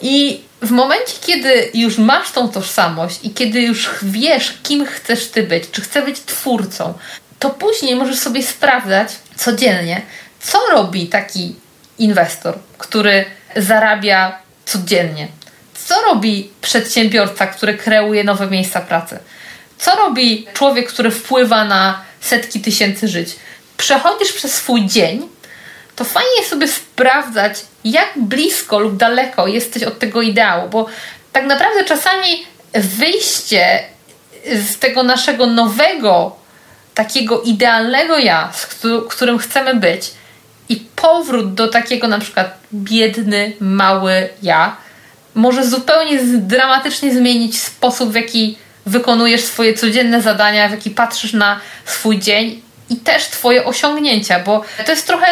I 0.00 0.40
w 0.62 0.70
momencie, 0.70 1.12
kiedy 1.26 1.70
już 1.74 1.98
masz 1.98 2.30
tą 2.30 2.48
tożsamość 2.48 3.20
i 3.22 3.30
kiedy 3.30 3.60
już 3.60 3.90
wiesz, 4.02 4.54
kim 4.62 4.86
chcesz 4.86 5.26
ty 5.26 5.42
być, 5.42 5.64
czy 5.70 5.82
chcę 5.82 6.02
być 6.02 6.20
twórcą, 6.20 6.94
to 7.44 7.50
później 7.50 7.96
możesz 7.96 8.18
sobie 8.18 8.42
sprawdzać 8.42 9.08
codziennie, 9.36 10.02
co 10.40 10.58
robi 10.72 11.06
taki 11.06 11.54
inwestor, 11.98 12.58
który 12.78 13.24
zarabia 13.56 14.38
codziennie. 14.66 15.28
Co 15.86 16.02
robi 16.02 16.50
przedsiębiorca, 16.60 17.46
który 17.46 17.74
kreuje 17.74 18.24
nowe 18.24 18.46
miejsca 18.46 18.80
pracy? 18.80 19.18
Co 19.78 19.96
robi 19.96 20.46
człowiek, 20.54 20.88
który 20.88 21.10
wpływa 21.10 21.64
na 21.64 22.04
setki 22.20 22.60
tysięcy 22.60 23.08
żyć? 23.08 23.36
Przechodzisz 23.76 24.32
przez 24.32 24.54
swój 24.54 24.86
dzień, 24.86 25.28
to 25.96 26.04
fajnie 26.04 26.44
sobie 26.48 26.68
sprawdzać, 26.68 27.60
jak 27.84 28.12
blisko 28.16 28.78
lub 28.78 28.96
daleko 28.96 29.46
jesteś 29.46 29.82
od 29.82 29.98
tego 29.98 30.22
ideału, 30.22 30.68
bo 30.68 30.86
tak 31.32 31.44
naprawdę 31.44 31.84
czasami 31.84 32.46
wyjście 32.74 33.84
z 34.46 34.78
tego 34.78 35.02
naszego 35.02 35.46
nowego 35.46 36.43
takiego 36.94 37.42
idealnego 37.42 38.18
ja, 38.18 38.52
z 38.52 38.66
którym 39.08 39.38
chcemy 39.38 39.74
być, 39.74 40.10
i 40.68 40.76
powrót 40.96 41.54
do 41.54 41.68
takiego 41.68 42.08
na 42.08 42.18
przykład 42.18 42.58
biedny, 42.72 43.52
mały 43.60 44.28
ja, 44.42 44.76
może 45.34 45.66
zupełnie 45.66 46.18
dramatycznie 46.24 47.14
zmienić 47.14 47.60
sposób, 47.60 48.12
w 48.12 48.14
jaki 48.14 48.58
wykonujesz 48.86 49.44
swoje 49.44 49.74
codzienne 49.74 50.22
zadania, 50.22 50.68
w 50.68 50.70
jaki 50.70 50.90
patrzysz 50.90 51.32
na 51.32 51.60
swój 51.84 52.18
dzień 52.18 52.62
i 52.90 52.96
też 52.96 53.26
Twoje 53.26 53.64
osiągnięcia, 53.64 54.40
bo 54.40 54.64
to 54.86 54.92
jest 54.92 55.06
trochę 55.06 55.26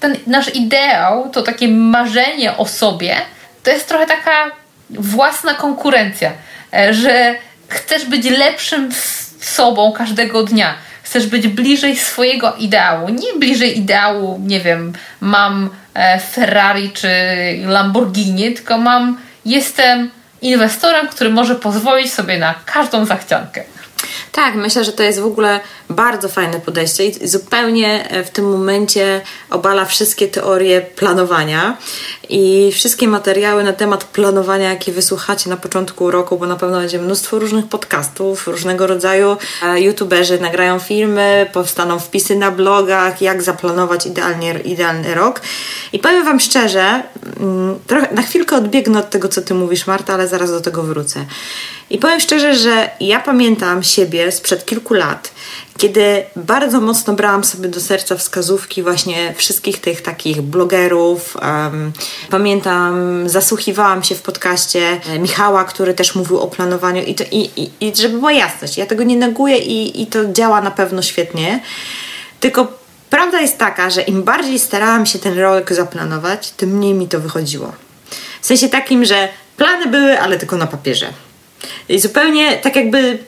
ten 0.00 0.16
nasz 0.26 0.54
ideał, 0.54 1.30
to 1.30 1.42
takie 1.42 1.68
marzenie 1.68 2.56
o 2.56 2.66
sobie, 2.66 3.16
to 3.62 3.70
jest 3.70 3.88
trochę 3.88 4.06
taka 4.06 4.50
własna 4.90 5.54
konkurencja, 5.54 6.32
e, 6.74 6.94
że 6.94 7.34
chcesz 7.68 8.04
być 8.04 8.30
lepszym 8.30 8.90
sobą 9.40 9.92
każdego 9.92 10.42
dnia 10.42 10.74
chcesz 11.06 11.26
być 11.26 11.48
bliżej 11.48 11.96
swojego 11.96 12.54
ideału. 12.54 13.08
Nie 13.08 13.38
bliżej 13.38 13.78
ideału, 13.78 14.40
nie 14.44 14.60
wiem, 14.60 14.92
mam 15.20 15.70
e, 15.94 16.20
Ferrari 16.20 16.90
czy 16.90 17.08
Lamborghini, 17.66 18.54
tylko 18.54 18.78
mam, 18.78 19.18
jestem 19.44 20.10
inwestorem, 20.42 21.08
który 21.08 21.30
może 21.30 21.54
pozwolić 21.54 22.12
sobie 22.12 22.38
na 22.38 22.54
każdą 22.64 23.04
zachciankę. 23.04 23.64
Tak, 24.36 24.54
myślę, 24.54 24.84
że 24.84 24.92
to 24.92 25.02
jest 25.02 25.20
w 25.20 25.26
ogóle 25.26 25.60
bardzo 25.90 26.28
fajne 26.28 26.60
podejście 26.60 27.06
i 27.06 27.28
zupełnie 27.28 28.10
e, 28.10 28.24
w 28.24 28.30
tym 28.30 28.50
momencie 28.50 29.20
obala 29.50 29.84
wszystkie 29.84 30.28
teorie 30.28 30.80
planowania 30.80 31.76
i 32.28 32.70
wszystkie 32.72 33.08
materiały 33.08 33.64
na 33.64 33.72
temat 33.72 34.04
planowania, 34.04 34.70
jakie 34.70 34.92
wysłuchacie 34.92 35.50
na 35.50 35.56
początku 35.56 36.10
roku, 36.10 36.38
bo 36.38 36.46
na 36.46 36.56
pewno 36.56 36.78
będzie 36.78 36.98
mnóstwo 36.98 37.38
różnych 37.38 37.66
podcastów, 37.66 38.48
różnego 38.48 38.86
rodzaju 38.86 39.36
e, 39.62 39.80
youtuberzy 39.80 40.40
nagrają 40.40 40.78
filmy, 40.78 41.50
powstaną 41.52 41.98
wpisy 41.98 42.36
na 42.36 42.50
blogach, 42.50 43.22
jak 43.22 43.42
zaplanować 43.42 44.06
idealnie, 44.06 44.60
idealny 44.64 45.14
rok. 45.14 45.40
I 45.92 45.98
powiem 45.98 46.24
Wam 46.24 46.40
szczerze, 46.40 47.02
mm, 47.40 47.78
trochę, 47.86 48.14
na 48.14 48.22
chwilkę 48.22 48.56
odbiegnę 48.56 48.98
od 48.98 49.10
tego, 49.10 49.28
co 49.28 49.42
Ty 49.42 49.54
mówisz, 49.54 49.86
Marta, 49.86 50.14
ale 50.14 50.28
zaraz 50.28 50.50
do 50.50 50.60
tego 50.60 50.82
wrócę. 50.82 51.24
I 51.90 51.98
powiem 51.98 52.20
szczerze, 52.20 52.56
że 52.56 52.90
ja 53.00 53.20
pamiętam 53.20 53.82
siebie 53.82 54.25
sprzed 54.32 54.66
kilku 54.66 54.94
lat, 54.94 55.30
kiedy 55.78 56.24
bardzo 56.36 56.80
mocno 56.80 57.14
brałam 57.14 57.44
sobie 57.44 57.68
do 57.68 57.80
serca 57.80 58.16
wskazówki 58.16 58.82
właśnie 58.82 59.34
wszystkich 59.36 59.80
tych 59.80 60.02
takich 60.02 60.42
blogerów. 60.42 61.36
Um, 61.42 61.92
pamiętam, 62.30 63.22
zasłuchiwałam 63.28 64.02
się 64.02 64.14
w 64.14 64.22
podcaście 64.22 65.00
Michała, 65.18 65.64
który 65.64 65.94
też 65.94 66.14
mówił 66.14 66.38
o 66.38 66.46
planowaniu 66.46 67.02
i, 67.02 67.14
to, 67.14 67.24
i, 67.30 67.50
i, 67.56 67.70
i 67.80 67.96
żeby 67.96 68.18
była 68.18 68.32
jasność, 68.32 68.76
ja 68.76 68.86
tego 68.86 69.04
nie 69.04 69.16
neguję 69.16 69.58
i, 69.58 70.02
i 70.02 70.06
to 70.06 70.32
działa 70.32 70.60
na 70.60 70.70
pewno 70.70 71.02
świetnie, 71.02 71.60
tylko 72.40 72.72
prawda 73.10 73.40
jest 73.40 73.58
taka, 73.58 73.90
że 73.90 74.02
im 74.02 74.22
bardziej 74.22 74.58
starałam 74.58 75.06
się 75.06 75.18
ten 75.18 75.38
rok 75.38 75.72
zaplanować, 75.72 76.50
tym 76.50 76.70
mniej 76.70 76.94
mi 76.94 77.08
to 77.08 77.20
wychodziło. 77.20 77.72
W 78.40 78.46
sensie 78.46 78.68
takim, 78.68 79.04
że 79.04 79.28
plany 79.56 79.86
były, 79.86 80.20
ale 80.20 80.38
tylko 80.38 80.56
na 80.56 80.66
papierze. 80.66 81.06
I 81.88 81.98
zupełnie 81.98 82.56
tak 82.56 82.76
jakby 82.76 83.18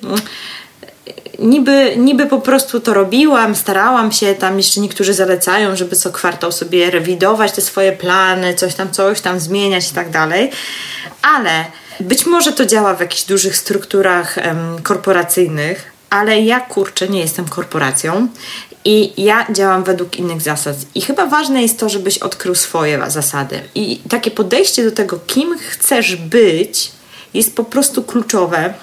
niby, 1.39 1.97
niby 1.97 2.27
po 2.27 2.41
prostu 2.41 2.81
to 2.81 2.95
robiłam, 2.95 3.55
starałam 3.55 4.13
się, 4.13 4.35
tam 4.35 4.57
jeszcze 4.57 4.81
niektórzy 4.81 5.15
zalecają, 5.15 5.77
żeby 5.77 5.97
co 5.97 6.11
kwartał 6.11 6.53
sobie 6.53 6.91
rewidować 6.91 7.53
te 7.53 7.61
swoje 7.61 7.93
plany, 7.93 8.55
coś 8.55 8.75
tam, 8.75 8.91
coś 8.91 9.21
tam 9.21 9.41
zmieniać 9.41 9.91
i 9.91 9.95
tak 9.95 10.11
dalej, 10.11 10.51
ale 11.23 11.65
być 12.01 12.27
może 12.27 12.53
to 12.53 12.67
działa 12.67 12.95
w 12.95 13.01
jakichś 13.01 13.23
dużych 13.23 13.57
strukturach 13.57 14.37
um, 14.37 14.83
korporacyjnych, 14.83 15.93
ale 16.11 16.41
ja 16.41 16.61
kurczę 16.61 17.09
nie 17.09 17.21
jestem 17.21 17.49
korporacją 17.49 18.29
i 18.85 19.23
ja 19.25 19.47
działam 19.53 19.85
według 19.85 20.17
innych 20.17 20.41
zasad. 20.41 20.77
I 20.95 21.01
chyba 21.01 21.27
ważne 21.27 21.63
jest 21.63 21.79
to, 21.79 21.89
żebyś 21.89 22.19
odkrył 22.19 22.55
swoje 22.55 23.11
zasady. 23.11 23.61
I 23.75 24.01
takie 24.09 24.31
podejście 24.31 24.85
do 24.85 24.93
tego, 24.93 25.21
kim 25.27 25.59
chcesz 25.59 26.17
być, 26.17 26.93
jest 27.35 27.57
po 27.57 27.65
prostu 27.65 28.03
kluczowe, 28.03 28.75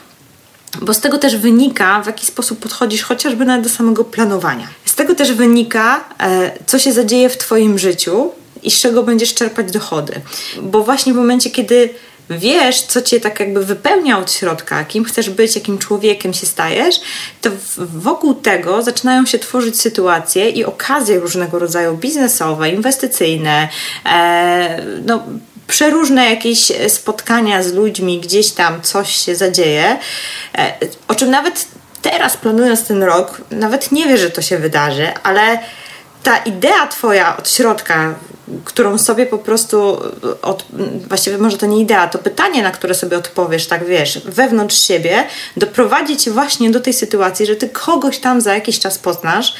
bo 0.82 0.94
z 0.94 1.00
tego 1.00 1.18
też 1.18 1.38
wynika, 1.38 2.02
w 2.02 2.08
jaki 2.08 2.26
sposób 2.26 2.60
podchodzisz 2.60 3.04
chociażby 3.04 3.46
nawet 3.46 3.64
do 3.64 3.70
samego 3.70 4.04
planowania. 4.04 4.68
Z 4.86 4.96
tego 4.96 5.16
też 5.16 5.32
wynika, 5.32 6.04
e, 6.20 6.52
co 6.66 6.80
się 6.80 6.94
zadzieje 6.94 7.30
w 7.30 7.38
Twoim 7.38 7.80
życiu 7.80 8.32
i 8.64 8.72
z 8.72 8.82
czego 8.82 9.04
będziesz 9.04 9.34
czerpać 9.34 9.72
dochody. 9.72 10.14
Bo 10.62 10.84
właśnie 10.84 11.14
w 11.14 11.16
momencie, 11.16 11.50
kiedy 11.50 11.90
wiesz, 12.30 12.82
co 12.82 13.02
cię 13.02 13.20
tak 13.20 13.40
jakby 13.40 13.66
wypełnia 13.66 14.20
od 14.20 14.32
środka, 14.32 14.84
kim 14.84 15.04
chcesz 15.04 15.30
być, 15.30 15.56
jakim 15.56 15.78
człowiekiem 15.78 16.34
się 16.34 16.46
stajesz, 16.46 16.96
to 17.42 17.50
wokół 17.78 18.34
tego 18.34 18.84
zaczynają 18.84 19.26
się 19.26 19.40
tworzyć 19.40 19.82
sytuacje 19.82 20.50
i 20.50 20.66
okazje 20.66 21.20
różnego 21.20 21.60
rodzaju 21.60 21.98
biznesowe, 21.98 22.70
inwestycyjne, 22.70 23.70
e, 24.06 24.84
no 25.06 25.24
przeróżne 25.68 26.30
jakieś 26.30 26.72
spotkania 26.88 27.64
z 27.64 27.74
ludźmi, 27.74 28.20
gdzieś 28.20 28.52
tam 28.52 28.82
coś 28.82 29.16
się 29.16 29.36
zadzieje, 29.36 29.98
e, 30.58 30.74
o 31.08 31.16
czym 31.16 31.30
nawet 31.30 31.66
teraz 32.02 32.38
planując 32.38 32.88
ten 32.88 33.04
rok, 33.04 33.42
nawet 33.52 33.92
nie 33.92 34.08
wie, 34.08 34.18
że 34.18 34.30
to 34.30 34.42
się 34.42 34.58
wydarzy, 34.58 35.08
ale 35.24 35.60
ta 36.24 36.38
idea 36.38 36.88
twoja 36.88 37.38
od 37.38 37.50
środka, 37.50 38.16
którą 38.66 38.98
sobie 38.98 39.26
po 39.26 39.38
prostu, 39.38 39.98
od, 40.42 40.66
właściwie 41.08 41.38
może 41.38 41.58
to 41.58 41.66
nie 41.66 41.80
idea, 41.80 42.08
to 42.08 42.20
pytanie, 42.20 42.64
na 42.64 42.72
które 42.72 42.96
sobie 42.96 43.18
odpowiesz, 43.18 43.68
tak 43.68 43.86
wiesz, 43.86 44.22
wewnątrz 44.26 44.88
siebie, 44.88 45.24
doprowadzi 45.58 46.18
cię 46.18 46.32
właśnie 46.32 46.72
do 46.72 46.80
tej 46.80 46.94
sytuacji, 46.94 47.46
że 47.46 47.56
ty 47.56 47.70
kogoś 47.70 48.20
tam 48.20 48.42
za 48.42 48.54
jakiś 48.54 48.80
czas 48.80 48.98
poznasz 48.98 49.54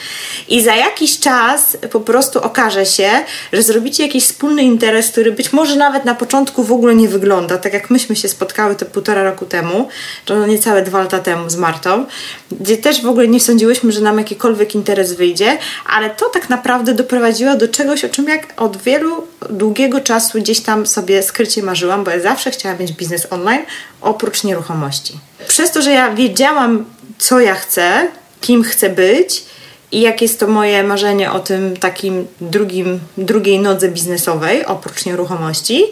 i 0.50 0.64
za 0.64 0.76
jakiś 0.76 1.20
czas 1.20 1.78
po 1.92 2.00
prostu 2.00 2.44
okaże 2.44 2.86
się, 2.86 3.10
że 3.54 3.64
zrobicie 3.64 4.04
jakiś 4.04 4.24
wspólny 4.24 4.64
interes, 4.64 5.12
który 5.12 5.32
być 5.32 5.54
może 5.54 5.76
nawet 5.76 6.06
na 6.06 6.16
początku 6.16 6.64
w 6.64 6.72
ogóle 6.72 6.96
nie 6.96 7.08
wygląda, 7.08 7.58
tak 7.58 7.74
jak 7.74 7.90
myśmy 7.90 8.16
się 8.16 8.30
spotkały 8.30 8.76
te 8.76 8.86
półtora 8.86 9.24
roku 9.24 9.46
temu, 9.46 9.88
to 10.26 10.36
no 10.36 10.48
niecałe 10.48 10.82
dwa 10.82 11.02
lata 11.02 11.20
temu 11.20 11.50
z 11.50 11.56
Martą, 11.56 12.06
gdzie 12.52 12.78
też 12.78 13.02
w 13.02 13.08
ogóle 13.08 13.28
nie 13.28 13.40
sądziłyśmy, 13.40 13.92
że 13.92 14.02
nam 14.02 14.18
jakikolwiek 14.18 14.76
interes 14.76 15.14
wyjdzie, 15.14 15.58
ale 15.86 16.10
to 16.10 16.30
tak 16.30 16.50
naprawdę 16.50 16.94
doprowadziło 16.94 17.56
do 17.56 17.68
czegoś, 17.68 18.06
o 18.06 18.10
czym 18.10 18.28
jak 18.28 18.54
od 18.58 18.75
od 18.76 18.82
wielu, 18.82 19.28
długiego 19.50 20.02
czasu 20.02 20.40
gdzieś 20.40 20.62
tam 20.62 20.86
sobie 20.86 21.24
skrycie 21.24 21.64
marzyłam, 21.64 22.04
bo 22.04 22.12
ja 22.12 22.20
zawsze 22.20 22.52
chciałam 22.52 22.80
mieć 22.80 22.92
biznes 22.92 23.28
online 23.30 23.62
oprócz 24.02 24.44
nieruchomości. 24.44 25.20
Przez 25.48 25.72
to, 25.72 25.82
że 25.82 25.92
ja 25.92 26.14
wiedziałam, 26.16 26.86
co 27.18 27.40
ja 27.40 27.56
chcę, 27.56 28.08
kim 28.42 28.64
chcę 28.64 28.90
być 28.90 29.46
i 29.92 30.02
jakie 30.02 30.26
jest 30.26 30.40
to 30.40 30.48
moje 30.48 30.84
marzenie 30.84 31.32
o 31.32 31.40
tym 31.40 31.78
takim 31.78 32.28
drugim, 32.42 33.00
drugiej 33.18 33.60
nodze 33.60 33.90
biznesowej 33.90 34.66
oprócz 34.66 35.06
nieruchomości, 35.06 35.84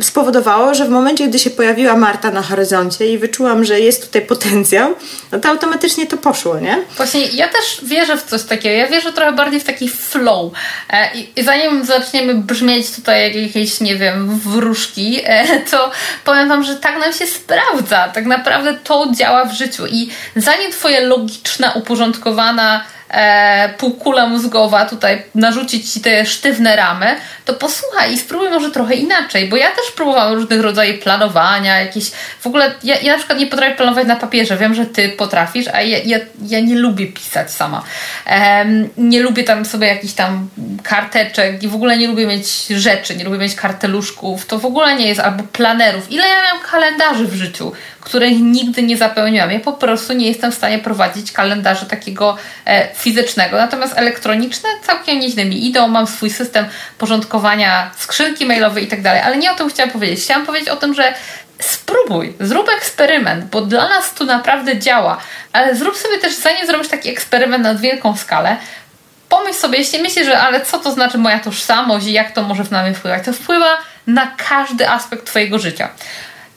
spowodowało, 0.00 0.74
że 0.74 0.84
w 0.84 0.88
momencie, 0.88 1.28
gdy 1.28 1.38
się 1.38 1.50
pojawiła 1.50 1.96
Marta 1.96 2.30
na 2.30 2.42
horyzoncie 2.42 3.12
i 3.12 3.18
wyczułam, 3.18 3.64
że 3.64 3.80
jest 3.80 4.06
tutaj 4.06 4.22
potencjał, 4.22 4.94
no 5.32 5.40
to 5.40 5.48
automatycznie 5.48 6.06
to 6.06 6.16
poszło, 6.16 6.60
nie? 6.60 6.78
Właśnie 6.96 7.26
ja 7.26 7.48
też 7.48 7.80
wierzę 7.82 8.16
w 8.16 8.22
coś 8.22 8.42
takiego. 8.42 8.76
Ja 8.76 8.88
wierzę 8.88 9.12
trochę 9.12 9.32
bardziej 9.32 9.60
w 9.60 9.64
taki 9.64 9.88
flow. 9.88 10.52
E, 10.90 11.10
I 11.36 11.44
zanim 11.44 11.84
zaczniemy 11.84 12.34
brzmieć 12.34 12.90
tutaj 12.90 13.22
jak 13.22 13.34
jakieś, 13.34 13.80
nie 13.80 13.96
wiem, 13.96 14.38
wróżki, 14.38 15.20
e, 15.24 15.60
to 15.70 15.90
powiem 16.24 16.48
Wam, 16.48 16.64
że 16.64 16.76
tak 16.76 16.98
nam 16.98 17.12
się 17.12 17.26
sprawdza. 17.26 18.08
Tak 18.08 18.26
naprawdę 18.26 18.74
to 18.84 19.08
działa 19.16 19.44
w 19.44 19.52
życiu. 19.52 19.86
I 19.86 20.08
zanim 20.36 20.72
Twoje 20.72 21.00
logiczna, 21.00 21.72
uporządkowana 21.72 22.84
e, 23.12 23.74
półkula 23.78 24.26
mózgowa 24.26 24.84
tutaj 24.84 25.22
narzucić 25.34 25.92
ci 25.92 26.00
te 26.00 26.26
sztywne 26.26 26.76
ramy, 26.76 27.16
to 27.44 27.54
posłuchaj 27.54 28.14
i 28.14 28.18
spróbuj 28.18 28.50
może 28.50 28.70
trochę 28.70 28.94
inaczej, 28.94 29.48
bo 29.48 29.56
ja 29.56 29.68
też 29.68 29.90
próbowałam 29.96 30.34
różnych 30.34 30.60
rodzajów 30.60 31.02
planowania, 31.02 31.80
jakieś 31.80 32.10
w 32.40 32.46
ogóle, 32.46 32.74
ja, 32.84 33.00
ja 33.00 33.12
na 33.12 33.18
przykład 33.18 33.38
nie 33.38 33.46
potrafię 33.46 33.74
planować 33.74 34.06
na 34.06 34.16
papierze, 34.16 34.56
wiem, 34.56 34.74
że 34.74 34.86
ty 34.86 35.08
potrafisz, 35.08 35.68
a 35.68 35.82
ja, 35.82 35.98
ja, 36.04 36.18
ja 36.46 36.60
nie 36.60 36.74
lubię 36.74 37.06
pisać 37.06 37.50
sama. 37.50 37.82
E, 38.26 38.64
nie 38.96 39.20
lubię 39.20 39.44
tam 39.44 39.64
sobie 39.64 39.86
jakichś 39.86 40.14
tam 40.14 40.48
karteczek 40.82 41.62
i 41.62 41.68
w 41.68 41.74
ogóle 41.74 41.98
nie 41.98 42.06
lubię 42.06 42.26
mieć 42.26 42.66
rzeczy, 42.66 43.16
nie 43.16 43.24
lubię 43.24 43.38
mieć 43.38 43.54
karteluszków, 43.54 44.46
to 44.46 44.58
w 44.58 44.66
ogóle 44.66 44.96
nie 44.96 45.06
jest, 45.06 45.20
albo 45.20 45.42
planerów. 45.42 46.12
Ile 46.12 46.28
ja 46.28 46.42
miałam 46.42 46.60
kalendarzy 46.70 47.26
w 47.26 47.34
życiu? 47.34 47.72
Których 48.04 48.40
nigdy 48.40 48.82
nie 48.82 48.96
zapełniłam. 48.96 49.50
Ja 49.50 49.60
po 49.60 49.72
prostu 49.72 50.12
nie 50.12 50.28
jestem 50.28 50.52
w 50.52 50.54
stanie 50.54 50.78
prowadzić 50.78 51.32
kalendarza 51.32 51.86
takiego 51.86 52.36
e, 52.66 52.94
fizycznego. 52.94 53.56
Natomiast 53.56 53.98
elektroniczne 53.98 54.68
całkiem 54.86 55.18
nieźle 55.18 55.44
mi 55.44 55.66
idą. 55.66 55.88
Mam 55.88 56.06
swój 56.06 56.30
system 56.30 56.66
porządkowania 56.98 57.90
skrzynki 57.98 58.46
mailowej 58.46 58.84
i 58.84 58.86
tak 58.86 59.02
dalej. 59.02 59.20
Ale 59.20 59.36
nie 59.36 59.52
o 59.52 59.54
tym 59.54 59.70
chciałam 59.70 59.92
powiedzieć. 59.92 60.20
Chciałam 60.24 60.46
powiedzieć 60.46 60.68
o 60.68 60.76
tym, 60.76 60.94
że 60.94 61.14
spróbuj, 61.60 62.34
zrób 62.40 62.68
eksperyment, 62.68 63.44
bo 63.44 63.60
dla 63.60 63.88
nas 63.88 64.14
to 64.14 64.24
naprawdę 64.24 64.78
działa. 64.78 65.18
Ale 65.52 65.76
zrób 65.76 65.96
sobie 65.96 66.18
też, 66.18 66.34
zanim 66.34 66.66
zrobisz 66.66 66.88
taki 66.88 67.08
eksperyment 67.08 67.64
na 67.64 67.74
wielką 67.74 68.16
skalę, 68.16 68.56
pomyśl 69.28 69.58
sobie, 69.58 69.78
jeśli 69.78 70.02
myślisz, 70.02 70.26
że 70.26 70.38
ale 70.38 70.60
co 70.60 70.78
to 70.78 70.92
znaczy 70.92 71.18
moja 71.18 71.40
tożsamość 71.40 72.06
i 72.06 72.12
jak 72.12 72.32
to 72.32 72.42
może 72.42 72.62
na 72.70 72.82
mnie 72.82 72.94
wpływać, 72.94 73.24
to 73.24 73.32
wpływa 73.32 73.78
na 74.06 74.26
każdy 74.48 74.88
aspekt 74.88 75.26
Twojego 75.26 75.58
życia. 75.58 75.88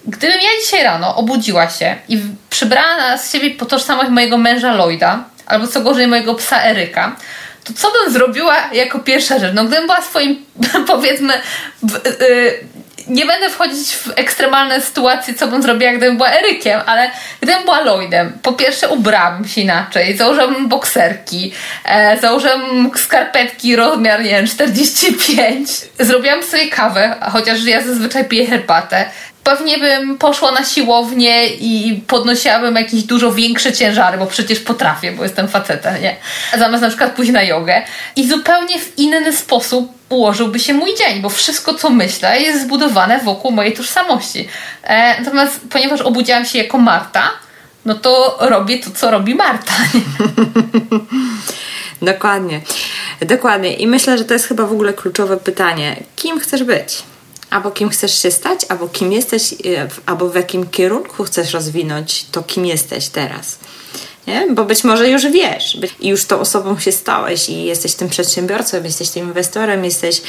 Gdybym 0.08 0.42
ja 0.42 0.50
dzisiaj 0.66 0.84
rano 0.84 1.16
obudziła 1.16 1.70
się 1.70 1.96
i 2.10 2.20
przybrała 2.50 2.98
na 2.98 3.18
siebie 3.18 3.52
po 3.52 3.66
tożsamość 3.66 4.10
mojego 4.10 4.38
męża 4.38 4.74
Lloyda, 4.74 5.24
albo 5.46 5.68
co 5.68 5.82
gorzej 5.82 6.08
mojego 6.08 6.36
psa 6.36 6.64
Eryka, 6.64 7.16
to 7.64 7.74
co 7.74 7.92
bym 7.92 8.14
zrobiła 8.14 8.56
jako 8.74 9.00
pierwsza 9.00 9.40
rzecz? 9.40 9.54
No 9.54 9.66
gdybym 9.66 9.86
była 9.86 10.02
swoim, 10.02 10.46
powiedzmy, 10.88 11.34
w, 11.84 11.94
yy, 12.22 12.60
nie 13.08 13.26
będę 13.26 13.50
wchodzić 13.50 13.96
w 13.96 14.12
ekstremalne 14.16 14.82
sytuacje, 14.82 15.34
co 15.34 15.48
bym 15.48 15.62
zrobiła, 15.62 15.92
gdybym 15.92 16.18
była 16.18 16.32
Erykiem, 16.32 16.82
ale 16.86 17.12
gdybym 17.42 17.64
była 17.64 17.82
Lloydem, 17.82 18.34
po 18.42 18.54
pierwsze 18.54 18.90
ubrałabym 18.90 19.48
się 19.48 19.62
inaczej, 19.62 20.18
założyłabym 20.18 20.68
bokserki, 20.68 21.54
e, 21.86 22.20
założyłabym 22.20 22.92
skarpetki 22.96 23.76
rozmiar, 23.76 24.24
nie 24.24 24.30
wiem, 24.30 24.48
45, 24.48 25.70
zrobiłam 26.00 26.44
sobie 26.44 26.70
kawę, 26.70 27.16
chociaż 27.32 27.64
ja 27.64 27.82
zazwyczaj 27.82 28.26
piję 28.26 28.48
herbatę, 28.48 29.06
pewnie 29.46 29.78
bym 29.78 30.18
poszła 30.18 30.52
na 30.52 30.64
siłownię 30.64 31.48
i 31.48 32.02
podnosiłabym 32.08 32.76
jakieś 32.76 33.04
dużo 33.04 33.32
większe 33.32 33.74
ciężary, 33.74 34.18
bo 34.18 34.26
przecież 34.26 34.60
potrafię, 34.60 35.12
bo 35.12 35.24
jestem 35.24 35.48
facetem, 35.48 36.02
nie? 36.02 36.16
Zamiast 36.58 36.82
na 36.82 36.88
przykład 36.90 37.16
pójść 37.16 37.32
na 37.32 37.44
jogę. 37.44 37.82
I 38.16 38.30
zupełnie 38.30 38.80
w 38.80 38.98
inny 39.00 39.34
sposób 39.34 39.92
ułożyłby 40.10 40.60
się 40.60 40.74
mój 40.74 40.96
dzień, 40.96 41.22
bo 41.22 41.30
wszystko, 41.30 41.74
co 41.74 41.90
myślę, 41.90 42.42
jest 42.42 42.62
zbudowane 42.62 43.20
wokół 43.20 43.52
mojej 43.52 43.74
tożsamości. 43.74 44.48
E, 44.84 45.22
natomiast 45.22 45.60
ponieważ 45.70 46.02
obudziłam 46.02 46.46
się 46.46 46.58
jako 46.58 46.78
Marta, 46.78 47.32
no 47.86 47.96
to 47.96 48.38
robię 48.40 48.80
to, 48.80 48.92
co 48.92 49.12
robi 49.12 49.36
Marta. 49.36 49.74
Dokładnie. 52.02 52.62
Dokładnie. 53.22 53.74
I 53.74 53.88
myślę, 53.88 54.18
że 54.18 54.26
to 54.26 54.34
jest 54.34 54.48
chyba 54.48 54.66
w 54.66 54.72
ogóle 54.72 54.94
kluczowe 54.94 55.38
pytanie. 55.38 55.96
Kim 56.16 56.40
chcesz 56.40 56.64
być? 56.64 57.04
Albo 57.50 57.72
kim 57.72 57.90
chcesz 57.90 58.22
się 58.22 58.32
stać, 58.32 58.66
albo 58.70 58.88
kim 58.88 59.12
jesteś, 59.12 59.54
e, 59.54 59.88
albo 60.06 60.30
w 60.30 60.36
jakim 60.36 60.68
kierunku 60.68 61.24
chcesz 61.24 61.54
rozwinąć 61.54 62.26
to, 62.32 62.44
kim 62.44 62.66
jesteś 62.66 63.08
teraz. 63.08 63.60
Nie? 64.28 64.48
Bo 64.52 64.66
być 64.66 64.84
może 64.84 65.10
już 65.10 65.28
wiesz 65.28 65.78
i 66.00 66.08
już 66.08 66.26
tą 66.26 66.40
osobą 66.40 66.80
się 66.80 66.92
stałeś 66.92 67.50
i 67.50 67.64
jesteś 67.64 67.96
tym 67.96 68.10
przedsiębiorcą, 68.10 68.84
jesteś 68.84 69.10
tym 69.10 69.28
inwestorem, 69.28 69.86
jesteś, 69.86 70.22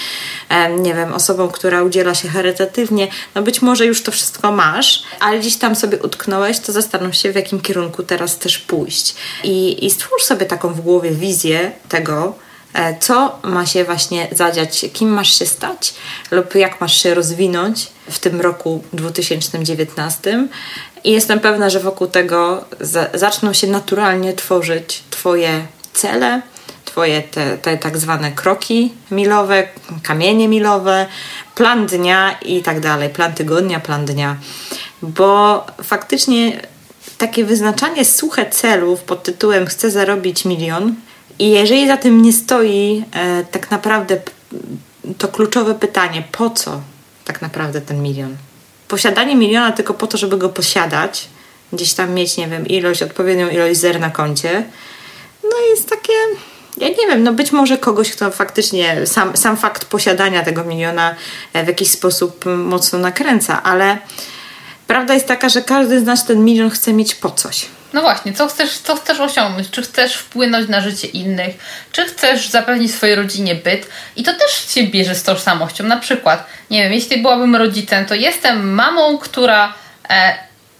nie 0.79 0.95
wiem, 0.95 1.15
osobą, 1.15 1.49
która 1.49 1.83
udziela 1.83 2.15
się 2.15 2.29
charytatywnie. 2.29 3.09
No 3.35 3.43
być 3.43 3.63
może 3.63 3.87
już 3.87 4.03
to 4.03 4.13
wszystko 4.13 4.53
masz, 4.53 5.03
ale 5.21 5.39
gdzieś 5.39 5.57
tam 5.57 5.77
sobie 5.77 5.99
utknąłeś, 5.99 6.59
to 6.59 6.73
zastanów 6.73 7.17
się, 7.17 7.33
w 7.33 7.35
jakim 7.35 7.61
kierunku 7.61 8.03
teraz 8.03 8.35
chcesz 8.35 8.59
pójść. 8.59 9.15
I, 9.45 9.87
i 9.87 9.91
stwórz 9.91 10.23
sobie 10.23 10.47
taką 10.47 10.75
w 10.75 10.81
głowie 10.81 11.11
wizję 11.11 11.73
tego, 11.89 12.35
co 13.01 13.39
ma 13.43 13.67
się 13.67 13.85
właśnie 13.85 14.29
zadziać, 14.33 14.87
kim 14.93 15.09
masz 15.09 15.39
się 15.39 15.47
stać? 15.47 15.95
Lub 16.31 16.55
jak 16.55 16.81
masz 16.81 17.03
się 17.03 17.15
rozwinąć 17.15 17.87
w 18.11 18.19
tym 18.19 18.41
roku 18.41 18.85
2019 18.93 20.49
i 21.05 21.13
jestem 21.13 21.41
pewna, 21.41 21.71
że 21.71 21.81
wokół 21.81 22.07
tego 22.07 22.65
zaczną 23.15 23.53
się 23.53 23.67
naturalnie 23.67 24.33
tworzyć 24.33 25.03
Twoje 25.11 25.67
cele, 25.93 26.43
Twoje 26.85 27.23
te, 27.23 27.59
te 27.59 27.77
tak 27.79 27.99
zwane 27.99 28.33
kroki 28.33 28.93
milowe, 29.11 29.69
kamienie 30.03 30.49
milowe, 30.49 31.07
plan 31.55 31.87
dnia 31.87 32.39
i 32.43 32.63
tak 32.63 32.81
dalej, 32.81 33.09
plan 33.09 33.35
tygodnia, 33.35 33.81
plan 33.81 34.05
dnia. 34.05 34.37
Bo 35.03 35.67
faktycznie 35.83 36.61
takie 37.19 37.45
wyznaczanie 37.45 38.05
suche 38.05 38.51
celów 38.51 39.01
pod 39.01 39.23
tytułem 39.23 39.67
chcę 39.67 39.91
zarobić 39.91 40.45
milion 40.45 40.95
i 41.39 41.51
jeżeli 41.51 41.87
za 41.87 41.97
tym 41.97 42.23
nie 42.23 42.33
stoi 42.33 43.05
e, 43.13 43.45
tak 43.45 43.71
naprawdę 43.71 44.21
to 45.19 45.29
kluczowe 45.29 45.75
pytanie, 45.75 46.25
po 46.33 46.51
co 46.51 46.81
tak 47.25 47.43
naprawdę 47.43 47.81
ten 47.81 48.03
milion? 48.03 48.37
posiadanie 48.89 49.37
miliona 49.37 49.73
tylko 49.73 49.95
po 49.95 50.07
to, 50.07 50.19
żeby 50.19 50.39
go 50.39 50.49
posiadać, 50.49 51.29
gdzieś 51.73 51.95
tam 51.95 52.15
mieć, 52.15 52.37
nie 52.37 52.49
wiem, 52.49 52.67
ilość, 52.67 53.03
odpowiednią 53.03 53.49
ilość 53.49 53.81
zer 53.81 54.01
na 54.01 54.11
koncie, 54.11 54.65
no 55.43 55.57
jest 55.71 55.91
takie, 55.91 56.13
ja 56.77 56.89
nie 56.89 57.07
wiem, 57.07 57.23
no 57.23 57.33
być 57.33 57.53
może 57.53 57.79
kogoś, 57.79 58.13
kto 58.13 58.31
faktycznie 58.31 59.07
sam, 59.07 59.37
sam 59.37 59.57
fakt 59.57 59.85
posiadania 59.85 60.43
tego 60.43 60.65
miliona 60.65 61.15
e, 61.53 61.65
w 61.65 61.69
jakiś 61.69 61.91
sposób 61.91 62.45
mocno 62.45 62.99
nakręca, 62.99 63.63
ale 63.63 63.99
prawda 64.87 65.15
jest 65.15 65.27
taka, 65.27 65.49
że 65.49 65.63
każdy 65.63 66.01
z 66.01 66.03
nas 66.03 66.27
ten 66.27 66.45
milion 66.45 66.71
chce 66.71 66.93
mieć 66.93 67.15
po 67.15 67.31
coś. 67.31 67.67
No 67.93 68.01
właśnie, 68.01 68.33
co 68.33 68.49
chcesz, 68.49 68.79
co 68.79 68.97
chcesz 68.97 69.21
osiągnąć? 69.21 69.71
Czy 69.71 69.83
chcesz 69.83 70.15
wpłynąć 70.15 70.69
na 70.69 70.81
życie 70.81 71.07
innych? 71.07 71.57
Czy 71.93 72.05
chcesz 72.05 72.49
zapewnić 72.49 72.95
swojej 72.95 73.17
rodzinie 73.17 73.55
byt? 73.55 73.89
I 74.17 74.23
to 74.23 74.35
też 74.35 74.75
się 74.75 74.83
bierze 74.83 75.15
z 75.15 75.23
tożsamością. 75.23 75.85
Na 75.85 75.97
przykład, 75.97 76.47
nie 76.71 76.83
wiem, 76.83 76.93
jeśli 76.93 77.23
byłabym 77.23 77.57
rodzicem, 77.57 78.07
to 78.07 78.15
jestem 78.15 78.75
mamą, 78.75 79.19
która 79.19 79.75
e, 80.11 80.35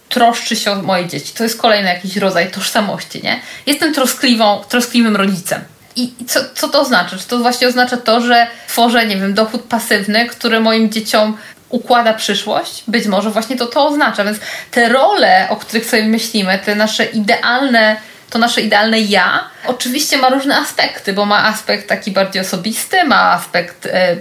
troszczy 0.09 0.55
się 0.55 0.71
o 0.71 0.81
moje 0.81 1.07
dzieci. 1.07 1.33
To 1.33 1.43
jest 1.43 1.61
kolejny 1.61 1.89
jakiś 1.89 2.17
rodzaj 2.17 2.51
tożsamości, 2.51 3.23
nie? 3.23 3.41
Jestem 3.65 3.93
troskliwą, 3.93 4.63
troskliwym 4.69 5.15
rodzicem. 5.15 5.61
I 5.97 6.13
co, 6.27 6.39
co 6.55 6.69
to 6.69 6.81
oznacza? 6.81 7.17
Czy 7.17 7.27
to 7.27 7.37
właśnie 7.37 7.67
oznacza 7.67 7.97
to, 7.97 8.21
że 8.21 8.47
tworzę, 8.67 9.05
nie 9.05 9.17
wiem, 9.17 9.33
dochód 9.33 9.61
pasywny, 9.61 10.25
który 10.25 10.59
moim 10.59 10.91
dzieciom 10.91 11.37
układa 11.69 12.13
przyszłość, 12.13 12.83
być 12.87 13.07
może 13.07 13.31
właśnie 13.31 13.55
to 13.55 13.65
to 13.65 13.87
oznacza. 13.87 14.23
Więc 14.23 14.37
te 14.71 14.89
role, 14.89 15.47
o 15.49 15.55
których 15.55 15.85
sobie 15.85 16.03
myślimy, 16.03 16.59
te 16.65 16.75
nasze 16.75 17.05
idealne, 17.05 17.97
to 18.29 18.39
nasze 18.39 18.61
idealne 18.61 18.99
ja, 18.99 19.49
oczywiście 19.67 20.17
ma 20.17 20.29
różne 20.29 20.57
aspekty, 20.57 21.13
bo 21.13 21.25
ma 21.25 21.45
aspekt 21.45 21.89
taki 21.89 22.11
bardziej 22.11 22.41
osobisty, 22.41 23.03
ma 23.03 23.31
aspekt, 23.31 23.85
e, 23.85 24.15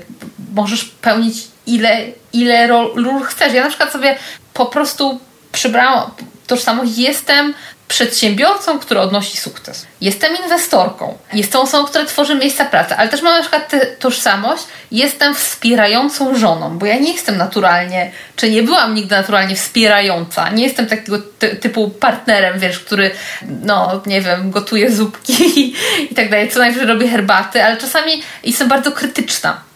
możesz 0.54 0.84
pełnić 0.84 1.36
ile, 1.66 2.04
ile 2.32 2.66
ról 2.66 3.22
chcesz. 3.24 3.52
Ja 3.52 3.62
na 3.62 3.68
przykład 3.68 3.92
sobie 3.92 4.16
po 4.54 4.66
prostu 4.66 5.20
przybrałam 5.52 6.10
tożsamość, 6.46 6.98
jestem 6.98 7.54
przedsiębiorcą, 7.88 8.78
który 8.78 9.00
odnosi 9.00 9.36
sukces. 9.36 9.86
Jestem 10.00 10.36
inwestorką. 10.44 11.18
Jestem 11.32 11.60
osobą, 11.60 11.84
która 11.84 12.04
tworzy 12.04 12.34
miejsca 12.34 12.64
pracy, 12.64 12.94
ale 12.96 13.08
też 13.08 13.22
mam 13.22 13.34
na 13.34 13.40
przykład 13.40 13.68
tę 13.68 13.86
tożsamość. 13.86 14.64
Jestem 14.90 15.34
wspierającą 15.34 16.38
żoną, 16.38 16.78
bo 16.78 16.86
ja 16.86 16.98
nie 16.98 17.12
jestem 17.12 17.36
naturalnie, 17.36 18.10
czy 18.36 18.50
nie 18.50 18.62
byłam 18.62 18.94
nigdy 18.94 19.14
naturalnie 19.14 19.56
wspierająca. 19.56 20.50
Nie 20.50 20.64
jestem 20.64 20.86
takiego 20.86 21.18
ty 21.38 21.56
typu 21.56 21.90
partnerem, 21.90 22.58
wiesz, 22.58 22.78
który, 22.78 23.10
no, 23.62 24.02
nie 24.06 24.20
wiem, 24.20 24.50
gotuje 24.50 24.92
zupki 24.92 25.74
i 26.10 26.14
tak 26.14 26.30
dalej, 26.30 26.48
co 26.48 26.58
najwyżej 26.58 26.86
robi 26.88 27.08
herbaty, 27.08 27.64
ale 27.64 27.76
czasami 27.76 28.22
jestem 28.44 28.68
bardzo 28.68 28.92
krytyczna 28.92 29.66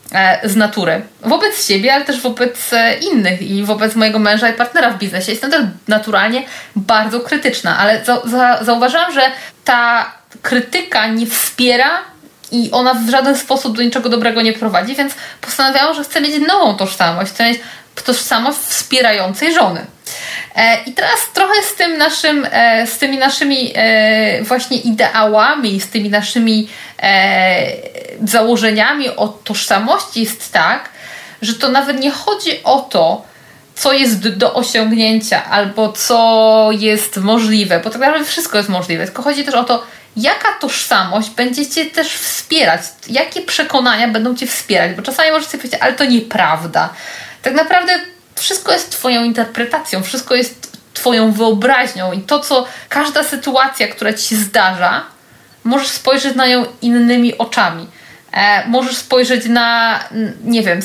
z 0.45 0.57
natury. 0.57 1.03
Wobec 1.23 1.67
siebie, 1.67 1.95
ale 1.95 2.05
też 2.05 2.21
wobec 2.21 2.73
e, 2.73 2.95
innych 2.95 3.43
i 3.43 3.65
wobec 3.65 3.95
mojego 3.95 4.19
męża 4.19 4.49
i 4.49 4.53
partnera 4.53 4.91
w 4.91 4.99
biznesie. 4.99 5.33
Jestem 5.33 5.51
też 5.51 5.63
naturalnie 5.89 6.43
bardzo 6.77 7.21
krytyczna, 7.21 7.79
ale 7.79 8.05
za, 8.05 8.21
za, 8.25 8.65
zauważyłam, 8.65 9.13
że 9.13 9.23
ta 9.65 10.13
krytyka 10.43 11.07
nie 11.07 11.27
wspiera 11.27 11.91
i 12.53 12.71
ona 12.71 12.95
w 12.95 13.11
żaden 13.11 13.37
sposób 13.37 13.77
do 13.77 13.83
niczego 13.83 14.09
dobrego 14.09 14.43
nie 14.43 14.53
prowadzi, 14.53 14.95
więc 14.95 15.15
postanawiałam, 15.41 15.95
że 15.95 16.05
chcę 16.05 16.21
mieć 16.21 16.49
nową 16.49 16.75
tożsamość, 16.75 17.33
chcę 17.33 17.45
mieć 17.45 17.61
tożsamość 18.05 18.59
wspierającej 18.59 19.55
żony. 19.55 19.87
E, 20.57 20.83
I 20.87 20.93
teraz 20.93 21.19
trochę 21.35 21.63
z 21.63 21.75
tym 21.75 21.99
naszym, 21.99 22.47
e, 22.51 22.87
z 22.87 22.99
tymi 22.99 23.19
naszymi 23.19 23.73
e, 23.75 24.43
właśnie 24.43 24.77
ideałami, 24.77 25.81
z 25.81 25.89
tymi 25.89 26.11
naszymi 26.11 26.69
założeniami 28.25 29.09
o 29.09 29.29
tożsamości 29.29 30.21
jest 30.21 30.53
tak, 30.53 30.89
że 31.43 31.55
to 31.55 31.69
nawet 31.69 32.01
nie 32.01 32.11
chodzi 32.11 32.65
o 32.65 32.79
to, 32.81 33.25
co 33.75 33.93
jest 33.93 34.29
do 34.29 34.55
osiągnięcia 34.55 35.45
albo 35.45 35.93
co 35.93 36.69
jest 36.73 37.17
możliwe, 37.17 37.81
bo 37.85 37.91
tak 37.91 38.01
naprawdę 38.01 38.27
wszystko 38.27 38.59
jest 38.59 38.69
możliwe, 38.69 39.05
tylko 39.05 39.23
chodzi 39.23 39.45
też 39.45 39.55
o 39.55 39.65
to, 39.65 39.83
jaka 40.17 40.49
tożsamość 40.61 41.31
będzie 41.31 41.67
Cię 41.67 41.87
też 41.87 42.09
wspierać, 42.09 42.81
jakie 43.09 43.43
przekonania 43.43 44.09
będą 44.09 44.37
Cię 44.37 44.47
wspierać, 44.47 44.97
bo 44.97 45.03
czasami 45.03 45.31
możesz 45.31 45.49
sobie 45.49 45.59
powiedzieć, 45.59 45.81
ale 45.83 45.93
to 45.93 46.05
nieprawda. 46.05 46.89
Tak 47.43 47.55
naprawdę 47.55 47.93
wszystko 48.35 48.73
jest 48.73 48.91
Twoją 48.91 49.25
interpretacją, 49.25 50.03
wszystko 50.03 50.35
jest 50.35 50.71
Twoją 50.95 51.33
wyobraźnią 51.33 52.13
i 52.13 52.21
to, 52.21 52.41
co 52.41 52.67
każda 52.89 53.25
sytuacja, 53.25 53.89
która 53.89 54.13
Ci 54.13 54.29
się 54.29 54.37
zdarza, 54.37 55.05
możesz 55.65 55.89
spojrzeć 55.89 56.35
na 56.35 56.47
nią 56.47 56.65
innymi 56.83 57.39
oczami. 57.39 57.87
E, 58.33 58.69
możesz 58.69 58.97
spojrzeć 58.97 59.45
na, 59.47 60.01
nie 60.45 60.63
wiem, 60.63 60.81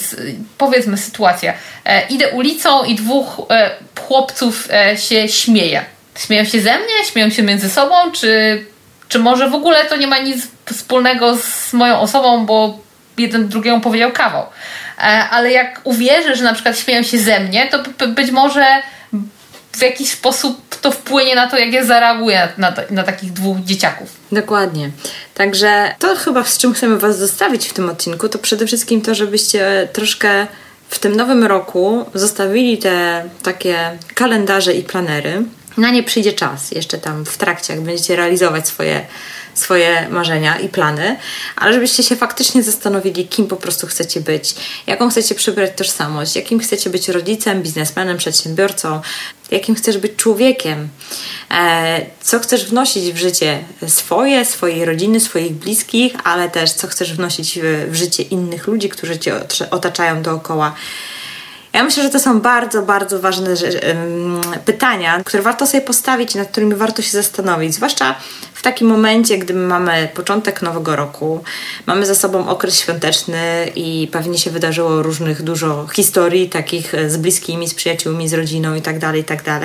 powiedzmy 0.57 0.97
sytuację. 0.97 1.53
E, 1.85 2.07
idę 2.07 2.29
ulicą 2.29 2.83
i 2.83 2.95
dwóch 2.95 3.41
e, 3.49 3.71
chłopców 3.99 4.67
e, 4.71 4.97
się 4.97 5.27
śmieje. 5.29 5.85
Śmieją 6.17 6.45
się 6.45 6.61
ze 6.61 6.77
mnie, 6.77 7.05
śmieją 7.11 7.29
się 7.29 7.43
między 7.43 7.69
sobą, 7.69 7.95
czy, 8.11 8.65
czy 9.07 9.19
może 9.19 9.49
w 9.49 9.55
ogóle 9.55 9.85
to 9.85 9.97
nie 9.97 10.07
ma 10.07 10.19
nic 10.19 10.47
wspólnego 10.65 11.37
z 11.37 11.73
moją 11.73 11.99
osobą, 11.99 12.45
bo 12.45 12.79
jeden 13.17 13.47
drugiemu 13.47 13.81
powiedział 13.81 14.11
kawał. 14.11 14.45
E, 14.97 15.01
ale 15.29 15.51
jak 15.51 15.81
uwierzę, 15.84 16.36
że 16.36 16.43
na 16.43 16.53
przykład 16.53 16.79
śmieją 16.79 17.03
się 17.03 17.17
ze 17.17 17.39
mnie, 17.39 17.69
to 17.97 18.08
być 18.08 18.31
może 18.31 18.65
w 19.71 19.81
jakiś 19.81 20.12
sposób 20.12 20.75
to 20.81 20.91
wpłynie 20.91 21.36
na 21.36 21.47
to, 21.47 21.58
jak 21.58 21.73
ja 21.73 21.86
zareaguję 21.86 22.47
na, 22.58 22.71
na, 22.71 22.75
na, 22.89 23.03
takich 23.03 23.34
dwóch 23.34 23.58
dzieciaków. 23.60 24.10
Dokładnie. 24.31 24.89
Także 25.34 25.95
to 25.99 26.15
chyba 26.15 26.43
z 26.43 26.58
czym 26.58 26.73
chcemy 26.73 26.97
Was 26.97 27.17
zostawić 27.19 27.67
w 27.67 27.73
tym 27.73 27.89
odcinku, 27.89 28.29
to 28.29 28.39
przede 28.39 28.67
wszystkim 28.67 29.01
to, 29.01 29.15
żebyście 29.15 29.88
troszkę 29.93 30.47
w 30.89 30.99
tym 30.99 31.15
nowym 31.15 31.43
roku 31.43 32.05
zostawili 32.13 32.77
te 32.77 33.23
takie 33.43 33.97
kalendarze 34.13 34.73
i 34.73 34.84
planery. 34.84 35.43
Na 35.77 35.89
nie 35.89 36.03
przyjdzie 36.03 36.34
czas 36.34 36.71
jeszcze 36.71 36.97
tam 36.97 37.25
w 37.25 37.38
trakcie, 37.38 37.73
jak 37.73 37.84
będziecie 37.84 38.15
realizować 38.15 38.67
swoje 38.67 39.05
swoje 39.55 40.09
marzenia 40.09 40.59
i 40.59 40.69
plany, 40.69 41.17
ale 41.55 41.73
żebyście 41.73 42.03
się 42.03 42.15
faktycznie 42.15 42.63
zastanowili, 42.63 43.27
kim 43.27 43.47
po 43.47 43.55
prostu 43.55 43.87
chcecie 43.87 44.21
być, 44.21 44.55
jaką 44.87 45.09
chcecie 45.09 45.35
przybrać 45.35 45.71
tożsamość, 45.75 46.35
jakim 46.35 46.59
chcecie 46.59 46.89
być 46.89 47.09
rodzicem, 47.09 47.61
biznesmenem, 47.61 48.17
przedsiębiorcą, 48.17 49.01
jakim 49.51 49.75
chcesz 49.75 49.97
być 49.97 50.15
człowiekiem, 50.15 50.89
e, 51.51 52.05
co 52.21 52.39
chcesz 52.39 52.65
wnosić 52.65 53.13
w 53.13 53.17
życie 53.17 53.59
swoje, 53.87 54.45
swojej 54.45 54.85
rodziny, 54.85 55.19
swoich 55.19 55.53
bliskich, 55.53 56.13
ale 56.23 56.49
też 56.49 56.71
co 56.71 56.87
chcesz 56.87 57.13
wnosić 57.13 57.59
w, 57.59 57.91
w 57.91 57.95
życie 57.95 58.23
innych 58.23 58.67
ludzi, 58.67 58.89
którzy 58.89 59.19
cię 59.19 59.33
otaczają 59.71 60.21
dookoła. 60.21 60.75
Ja 61.75 61.83
myślę, 61.83 62.03
że 62.03 62.09
to 62.09 62.19
są 62.19 62.41
bardzo, 62.41 62.81
bardzo 62.81 63.19
ważne 63.19 63.53
pytania, 64.65 65.21
które 65.25 65.43
warto 65.43 65.67
sobie 65.67 65.81
postawić, 65.81 66.35
nad 66.35 66.47
którymi 66.47 66.75
warto 66.75 67.01
się 67.01 67.11
zastanowić. 67.11 67.73
Zwłaszcza 67.73 68.15
w 68.53 68.61
takim 68.61 68.88
momencie, 68.88 69.38
gdy 69.38 69.53
mamy 69.53 70.09
początek 70.13 70.61
nowego 70.61 70.95
roku, 70.95 71.43
mamy 71.85 72.05
za 72.05 72.15
sobą 72.15 72.47
okres 72.47 72.79
świąteczny 72.79 73.71
i 73.75 74.07
pewnie 74.11 74.38
się 74.38 74.51
wydarzyło 74.51 75.01
różnych 75.01 75.41
dużo 75.41 75.88
historii, 75.88 76.49
takich 76.49 76.93
z 77.07 77.17
bliskimi, 77.17 77.67
z 77.67 77.73
przyjaciółmi, 77.73 78.29
z 78.29 78.33
rodziną 78.33 78.75
itd., 78.75 78.99
tak 78.99 79.15
itd. 79.15 79.59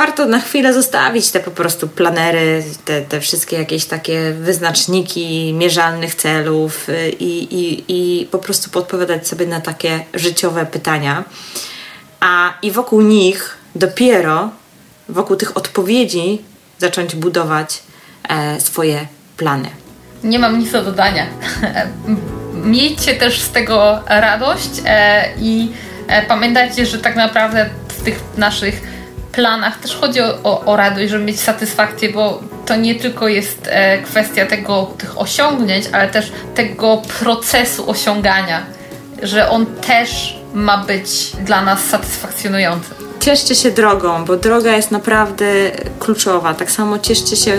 Warto 0.00 0.26
na 0.26 0.40
chwilę 0.40 0.74
zostawić 0.74 1.30
te 1.30 1.40
po 1.40 1.50
prostu 1.50 1.88
planery, 1.88 2.64
te, 2.84 3.02
te 3.02 3.20
wszystkie 3.20 3.58
jakieś 3.58 3.84
takie 3.84 4.32
wyznaczniki 4.32 5.52
mierzalnych 5.52 6.14
celów 6.14 6.88
y, 6.88 7.10
i, 7.10 7.54
i, 7.54 7.84
i 7.88 8.26
po 8.26 8.38
prostu 8.38 8.70
podpowiadać 8.70 9.28
sobie 9.28 9.46
na 9.46 9.60
takie 9.60 10.00
życiowe 10.14 10.66
pytania. 10.66 11.24
A 12.20 12.54
i 12.62 12.70
wokół 12.70 13.00
nich 13.00 13.56
dopiero, 13.74 14.50
wokół 15.08 15.36
tych 15.36 15.56
odpowiedzi, 15.56 16.42
zacząć 16.78 17.16
budować 17.16 17.82
e, 18.28 18.60
swoje 18.60 19.06
plany. 19.36 19.68
Nie 20.24 20.38
mam 20.38 20.58
nic 20.58 20.72
do 20.72 20.84
dodania. 20.84 21.26
Miejcie 22.54 23.14
też 23.14 23.40
z 23.40 23.50
tego 23.50 24.00
radość 24.06 24.70
e, 24.86 25.24
i 25.38 25.72
e, 26.08 26.22
pamiętajcie, 26.22 26.86
że 26.86 26.98
tak 26.98 27.16
naprawdę 27.16 27.70
w 27.88 28.02
tych 28.02 28.20
naszych 28.36 28.90
planach 29.32 29.80
też 29.80 29.96
chodzi 29.96 30.20
o, 30.20 30.38
o, 30.44 30.64
o, 30.64 30.76
radość, 30.76 31.10
żeby 31.10 31.24
mieć 31.24 31.40
satysfakcję, 31.40 32.12
bo 32.12 32.42
to 32.66 32.76
nie 32.76 32.94
tylko 32.94 33.28
jest 33.28 33.68
e, 33.70 34.02
kwestia 34.02 34.46
tego, 34.46 34.94
tych 34.98 35.20
osiągnięć, 35.20 35.84
ale 35.92 36.08
też 36.08 36.32
tego 36.54 37.02
procesu 37.18 37.90
osiągania, 37.90 38.66
że 39.22 39.50
on 39.50 39.66
też 39.66 40.40
ma 40.54 40.84
być 40.84 41.32
dla 41.44 41.62
nas 41.62 41.84
satysfakcjonujący. 41.84 42.90
Cieszcie 43.20 43.54
się 43.54 43.70
drogą, 43.70 44.24
bo 44.24 44.36
droga 44.36 44.76
jest 44.76 44.90
naprawdę 44.90 45.44
kluczowa. 45.98 46.54
Tak 46.54 46.70
samo 46.70 46.98
cieszcie 46.98 47.36
się 47.36 47.56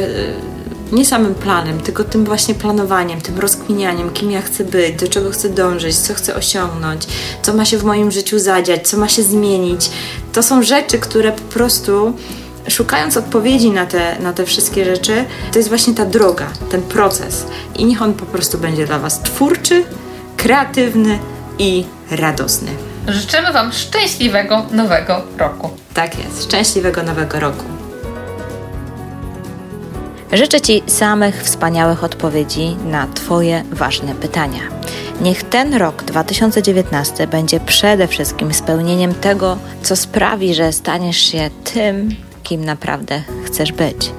nie 0.92 1.06
samym 1.06 1.36
planem, 1.36 1.82
tylko 1.82 2.04
tym 2.04 2.26
właśnie 2.26 2.56
planowaniem, 2.56 3.22
tym 3.22 3.40
rozkminianiem, 3.40 4.10
kim 4.10 4.32
ja 4.32 4.42
chcę 4.42 4.64
być, 4.64 4.96
do 4.96 5.08
czego 5.08 5.32
chcę 5.32 5.50
dążyć, 5.50 5.98
co 5.98 6.14
chcę 6.14 6.36
osiągnąć, 6.36 7.08
co 7.42 7.54
ma 7.54 7.66
się 7.66 7.78
w 7.78 7.84
moim 7.84 8.12
życiu 8.12 8.40
zadziać, 8.40 8.88
co 8.88 8.98
ma 8.98 9.08
się 9.08 9.24
zmienić. 9.24 9.90
To 10.34 10.44
są 10.44 10.64
rzeczy, 10.64 11.00
które 11.00 11.32
po 11.32 11.54
prostu 11.54 12.14
szukając 12.70 13.18
odpowiedzi 13.18 13.72
na 13.72 13.86
te, 13.86 14.20
na 14.20 14.34
te 14.34 14.46
wszystkie 14.46 14.86
rzeczy, 14.86 15.26
to 15.52 15.60
jest 15.60 15.70
właśnie 15.70 15.94
ta 15.94 16.06
droga, 16.06 16.48
ten 16.70 16.82
proces. 16.82 17.46
I 17.76 17.86
niech 17.86 18.02
on 18.02 18.14
po 18.14 18.26
prostu 18.26 18.58
będzie 18.58 18.86
dla 18.86 19.00
Was 19.00 19.20
twórczy, 19.20 19.84
kreatywny 20.38 21.20
i 21.60 21.86
radosny. 22.12 22.72
Życzymy 23.08 23.54
Wam 23.54 23.72
szczęśliwego 23.72 24.66
nowego 24.72 25.22
roku. 25.38 25.70
Tak 25.94 26.20
jest, 26.20 26.44
szczęśliwego 26.44 27.04
nowego 27.04 27.40
roku. 27.40 27.81
Życzę 30.34 30.62
Ci 30.62 30.84
samych 30.88 31.44
wspaniałych 31.44 32.04
odpowiedzi 32.04 32.76
na 32.86 33.08
Twoje 33.08 33.64
ważne 33.72 34.16
pytania. 34.16 34.60
Niech 35.22 35.44
ten 35.44 35.74
rok 35.74 36.04
2019 36.04 37.28
będzie 37.28 37.60
przede 37.60 38.08
wszystkim 38.08 38.54
spełnieniem 38.54 39.14
tego, 39.14 39.58
co 39.84 39.96
sprawi, 39.96 40.54
że 40.54 40.74
staniesz 40.74 41.18
się 41.18 41.50
tym, 41.74 42.16
kim 42.44 42.66
naprawdę 42.66 43.22
chcesz 43.46 43.72
być. 43.72 44.12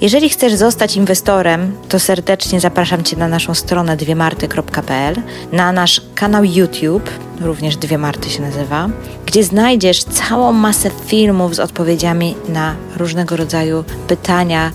Jeżeli 0.00 0.28
chcesz 0.28 0.54
zostać 0.54 0.96
inwestorem, 0.96 1.72
to 1.88 1.98
serdecznie 1.98 2.60
zapraszam 2.60 3.04
Cię 3.04 3.16
na 3.16 3.28
naszą 3.28 3.54
stronę 3.54 3.96
dwiemarty.pl, 3.96 5.14
na 5.52 5.72
nasz 5.72 6.02
kanał 6.14 6.44
YouTube, 6.44 7.10
również 7.40 7.76
Dwie 7.76 7.98
Marty 7.98 8.30
się 8.30 8.42
nazywa, 8.42 8.88
gdzie 9.26 9.44
znajdziesz 9.44 10.04
całą 10.04 10.52
masę 10.52 10.90
filmów 11.06 11.54
z 11.54 11.60
odpowiedziami 11.60 12.34
na 12.48 12.74
różnego 12.96 13.36
rodzaju 13.36 13.84
pytania, 14.08 14.72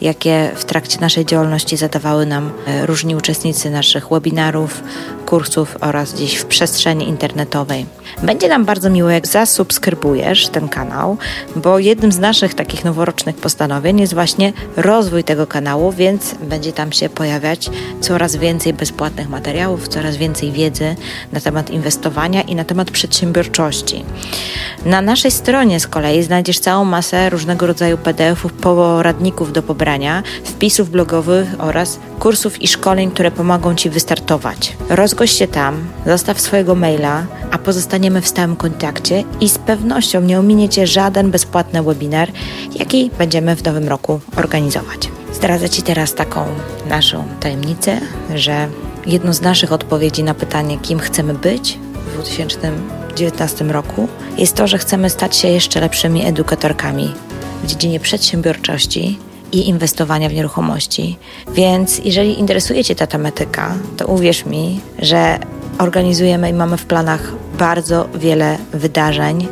jakie 0.00 0.50
w 0.54 0.64
trakcie 0.64 1.00
naszej 1.00 1.26
działalności 1.26 1.76
zadawały 1.76 2.26
nam 2.26 2.52
e, 2.66 2.86
różni 2.86 3.16
uczestnicy 3.16 3.70
naszych 3.70 4.08
webinarów, 4.08 4.82
kursów 5.24 5.76
oraz 5.80 6.12
gdzieś 6.12 6.34
w 6.36 6.44
przestrzeni 6.44 7.08
internetowej. 7.08 7.86
Będzie 8.22 8.48
nam 8.48 8.64
bardzo 8.64 8.90
miło, 8.90 9.10
jak 9.10 9.26
zasubskrybujesz 9.26 10.48
ten 10.48 10.68
kanał, 10.68 11.16
bo 11.56 11.78
jednym 11.78 12.12
z 12.12 12.18
naszych 12.18 12.54
takich 12.54 12.84
noworocznych 12.84 13.36
postanowień 13.36 14.00
jest 14.00 14.14
właśnie 14.14 14.52
rozwój 14.76 15.24
tego 15.24 15.46
kanału, 15.46 15.92
więc 15.92 16.34
będzie 16.34 16.72
tam 16.72 16.92
się 16.92 17.08
pojawiać 17.08 17.70
coraz 18.00 18.36
więcej 18.36 18.72
bezpłatnych 18.72 19.28
materiałów, 19.28 19.88
coraz 19.88 20.16
więcej 20.16 20.52
wiedzy 20.52 20.96
na 21.32 21.40
temat 21.40 21.70
inwestowania 21.70 22.42
i 22.42 22.54
na 22.54 22.64
temat 22.64 22.90
przedsiębiorczości. 22.90 24.04
Na 24.84 25.02
naszej 25.02 25.30
stronie 25.30 25.80
z 25.80 25.86
kolei 25.86 26.22
znajdziesz 26.22 26.58
całą 26.58 26.84
masę 26.84 27.30
różnego 27.30 27.66
rodzaju 27.66 27.98
PDF-ów, 27.98 28.52
poradników 28.52 29.52
do 29.52 29.62
pobrania, 29.62 30.22
wpisów 30.44 30.90
blogowych 30.90 31.48
oraz 31.58 31.98
kursów 32.18 32.62
i 32.62 32.68
szkoleń, 32.68 33.10
które 33.10 33.30
pomogą 33.30 33.74
Ci 33.74 33.90
wystartować. 33.90 34.76
Rozgość 35.14 35.38
się 35.38 35.46
tam, 35.46 35.84
zostaw 36.06 36.40
swojego 36.40 36.74
maila, 36.74 37.26
a 37.50 37.58
pozostaniemy 37.58 38.20
w 38.20 38.28
stałym 38.28 38.56
kontakcie 38.56 39.24
i 39.40 39.48
z 39.48 39.58
pewnością 39.58 40.20
nie 40.20 40.38
ominie 40.38 40.68
Cię 40.68 40.86
żaden 40.86 41.30
bezpłatny 41.30 41.82
webinar, 41.82 42.32
jaki 42.74 43.10
będziemy 43.18 43.56
w 43.56 43.64
nowym 43.64 43.88
roku 43.88 44.20
organizować. 44.36 45.10
Zdradzę 45.32 45.70
Ci 45.70 45.82
teraz 45.82 46.14
taką 46.14 46.46
naszą 46.88 47.24
tajemnicę, 47.40 48.00
że 48.34 48.68
jedną 49.06 49.32
z 49.32 49.40
naszych 49.40 49.72
odpowiedzi 49.72 50.24
na 50.24 50.34
pytanie, 50.34 50.78
kim 50.78 50.98
chcemy 50.98 51.34
być 51.34 51.78
w 51.94 52.14
2019 52.14 53.64
roku, 53.64 54.08
jest 54.38 54.56
to, 54.56 54.66
że 54.66 54.78
chcemy 54.78 55.10
stać 55.10 55.36
się 55.36 55.48
jeszcze 55.48 55.80
lepszymi 55.80 56.26
edukatorkami 56.26 57.14
w 57.64 57.66
dziedzinie 57.66 58.00
przedsiębiorczości 58.00 59.18
i 59.54 59.68
inwestowania 59.68 60.28
w 60.28 60.32
nieruchomości. 60.32 61.18
Więc 61.54 61.98
jeżeli 62.04 62.40
interesuje 62.40 62.84
Cię 62.84 62.94
ta 62.94 63.06
tematyka, 63.06 63.74
to 63.96 64.06
uwierz 64.06 64.46
mi, 64.46 64.80
że 64.98 65.38
organizujemy 65.78 66.50
i 66.50 66.52
mamy 66.52 66.76
w 66.76 66.86
planach 66.86 67.32
bardzo 67.58 68.08
wiele 68.14 68.58
wydarzeń, 68.72 69.48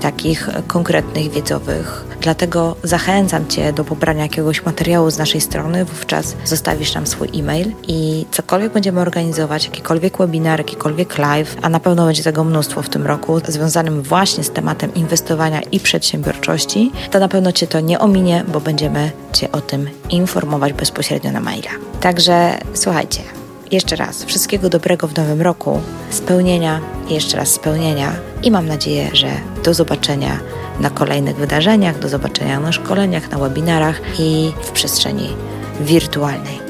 takich 0.00 0.48
konkretnych, 0.66 1.30
wiedzowych. 1.30 2.04
Dlatego 2.24 2.76
zachęcam 2.82 3.46
Cię 3.46 3.72
do 3.72 3.84
pobrania 3.84 4.22
jakiegoś 4.22 4.64
materiału 4.64 5.10
z 5.10 5.18
naszej 5.18 5.40
strony, 5.40 5.84
wówczas 5.84 6.36
zostawisz 6.44 6.94
nam 6.94 7.06
swój 7.06 7.28
e-mail 7.34 7.72
i 7.88 8.26
cokolwiek 8.30 8.72
będziemy 8.72 9.00
organizować, 9.00 9.64
jakikolwiek 9.64 10.18
webinar, 10.18 10.60
jakikolwiek 10.60 11.18
live, 11.18 11.56
a 11.62 11.68
na 11.68 11.80
pewno 11.80 12.06
będzie 12.06 12.22
tego 12.22 12.44
mnóstwo 12.44 12.82
w 12.82 12.88
tym 12.88 13.06
roku, 13.06 13.40
związanym 13.48 14.02
właśnie 14.02 14.44
z 14.44 14.50
tematem 14.50 14.94
inwestowania 14.94 15.60
i 15.60 15.80
przedsiębiorczości, 15.80 16.92
to 17.10 17.18
na 17.18 17.28
pewno 17.28 17.52
Cię 17.52 17.66
to 17.66 17.80
nie 17.80 17.98
ominie, 17.98 18.44
bo 18.48 18.60
będziemy 18.60 19.10
Cię 19.32 19.52
o 19.52 19.60
tym 19.60 19.90
informować 20.10 20.72
bezpośrednio 20.72 21.32
na 21.32 21.40
maila. 21.40 21.70
Także 22.00 22.58
słuchajcie, 22.74 23.20
jeszcze 23.74 23.96
raz 23.96 24.24
wszystkiego 24.24 24.68
dobrego 24.68 25.08
w 25.08 25.16
nowym 25.16 25.42
roku, 25.42 25.80
spełnienia 26.10 26.80
i 27.08 27.14
jeszcze 27.14 27.36
raz 27.36 27.48
spełnienia 27.48 28.12
i 28.42 28.50
mam 28.50 28.66
nadzieję, 28.66 29.10
że 29.12 29.28
do 29.64 29.74
zobaczenia 29.74 30.40
na 30.80 30.90
kolejnych 30.90 31.36
wydarzeniach, 31.36 31.98
do 31.98 32.08
zobaczenia 32.08 32.60
na 32.60 32.72
szkoleniach, 32.72 33.30
na 33.30 33.38
webinarach 33.38 34.00
i 34.18 34.52
w 34.62 34.70
przestrzeni 34.70 35.28
wirtualnej. 35.80 36.63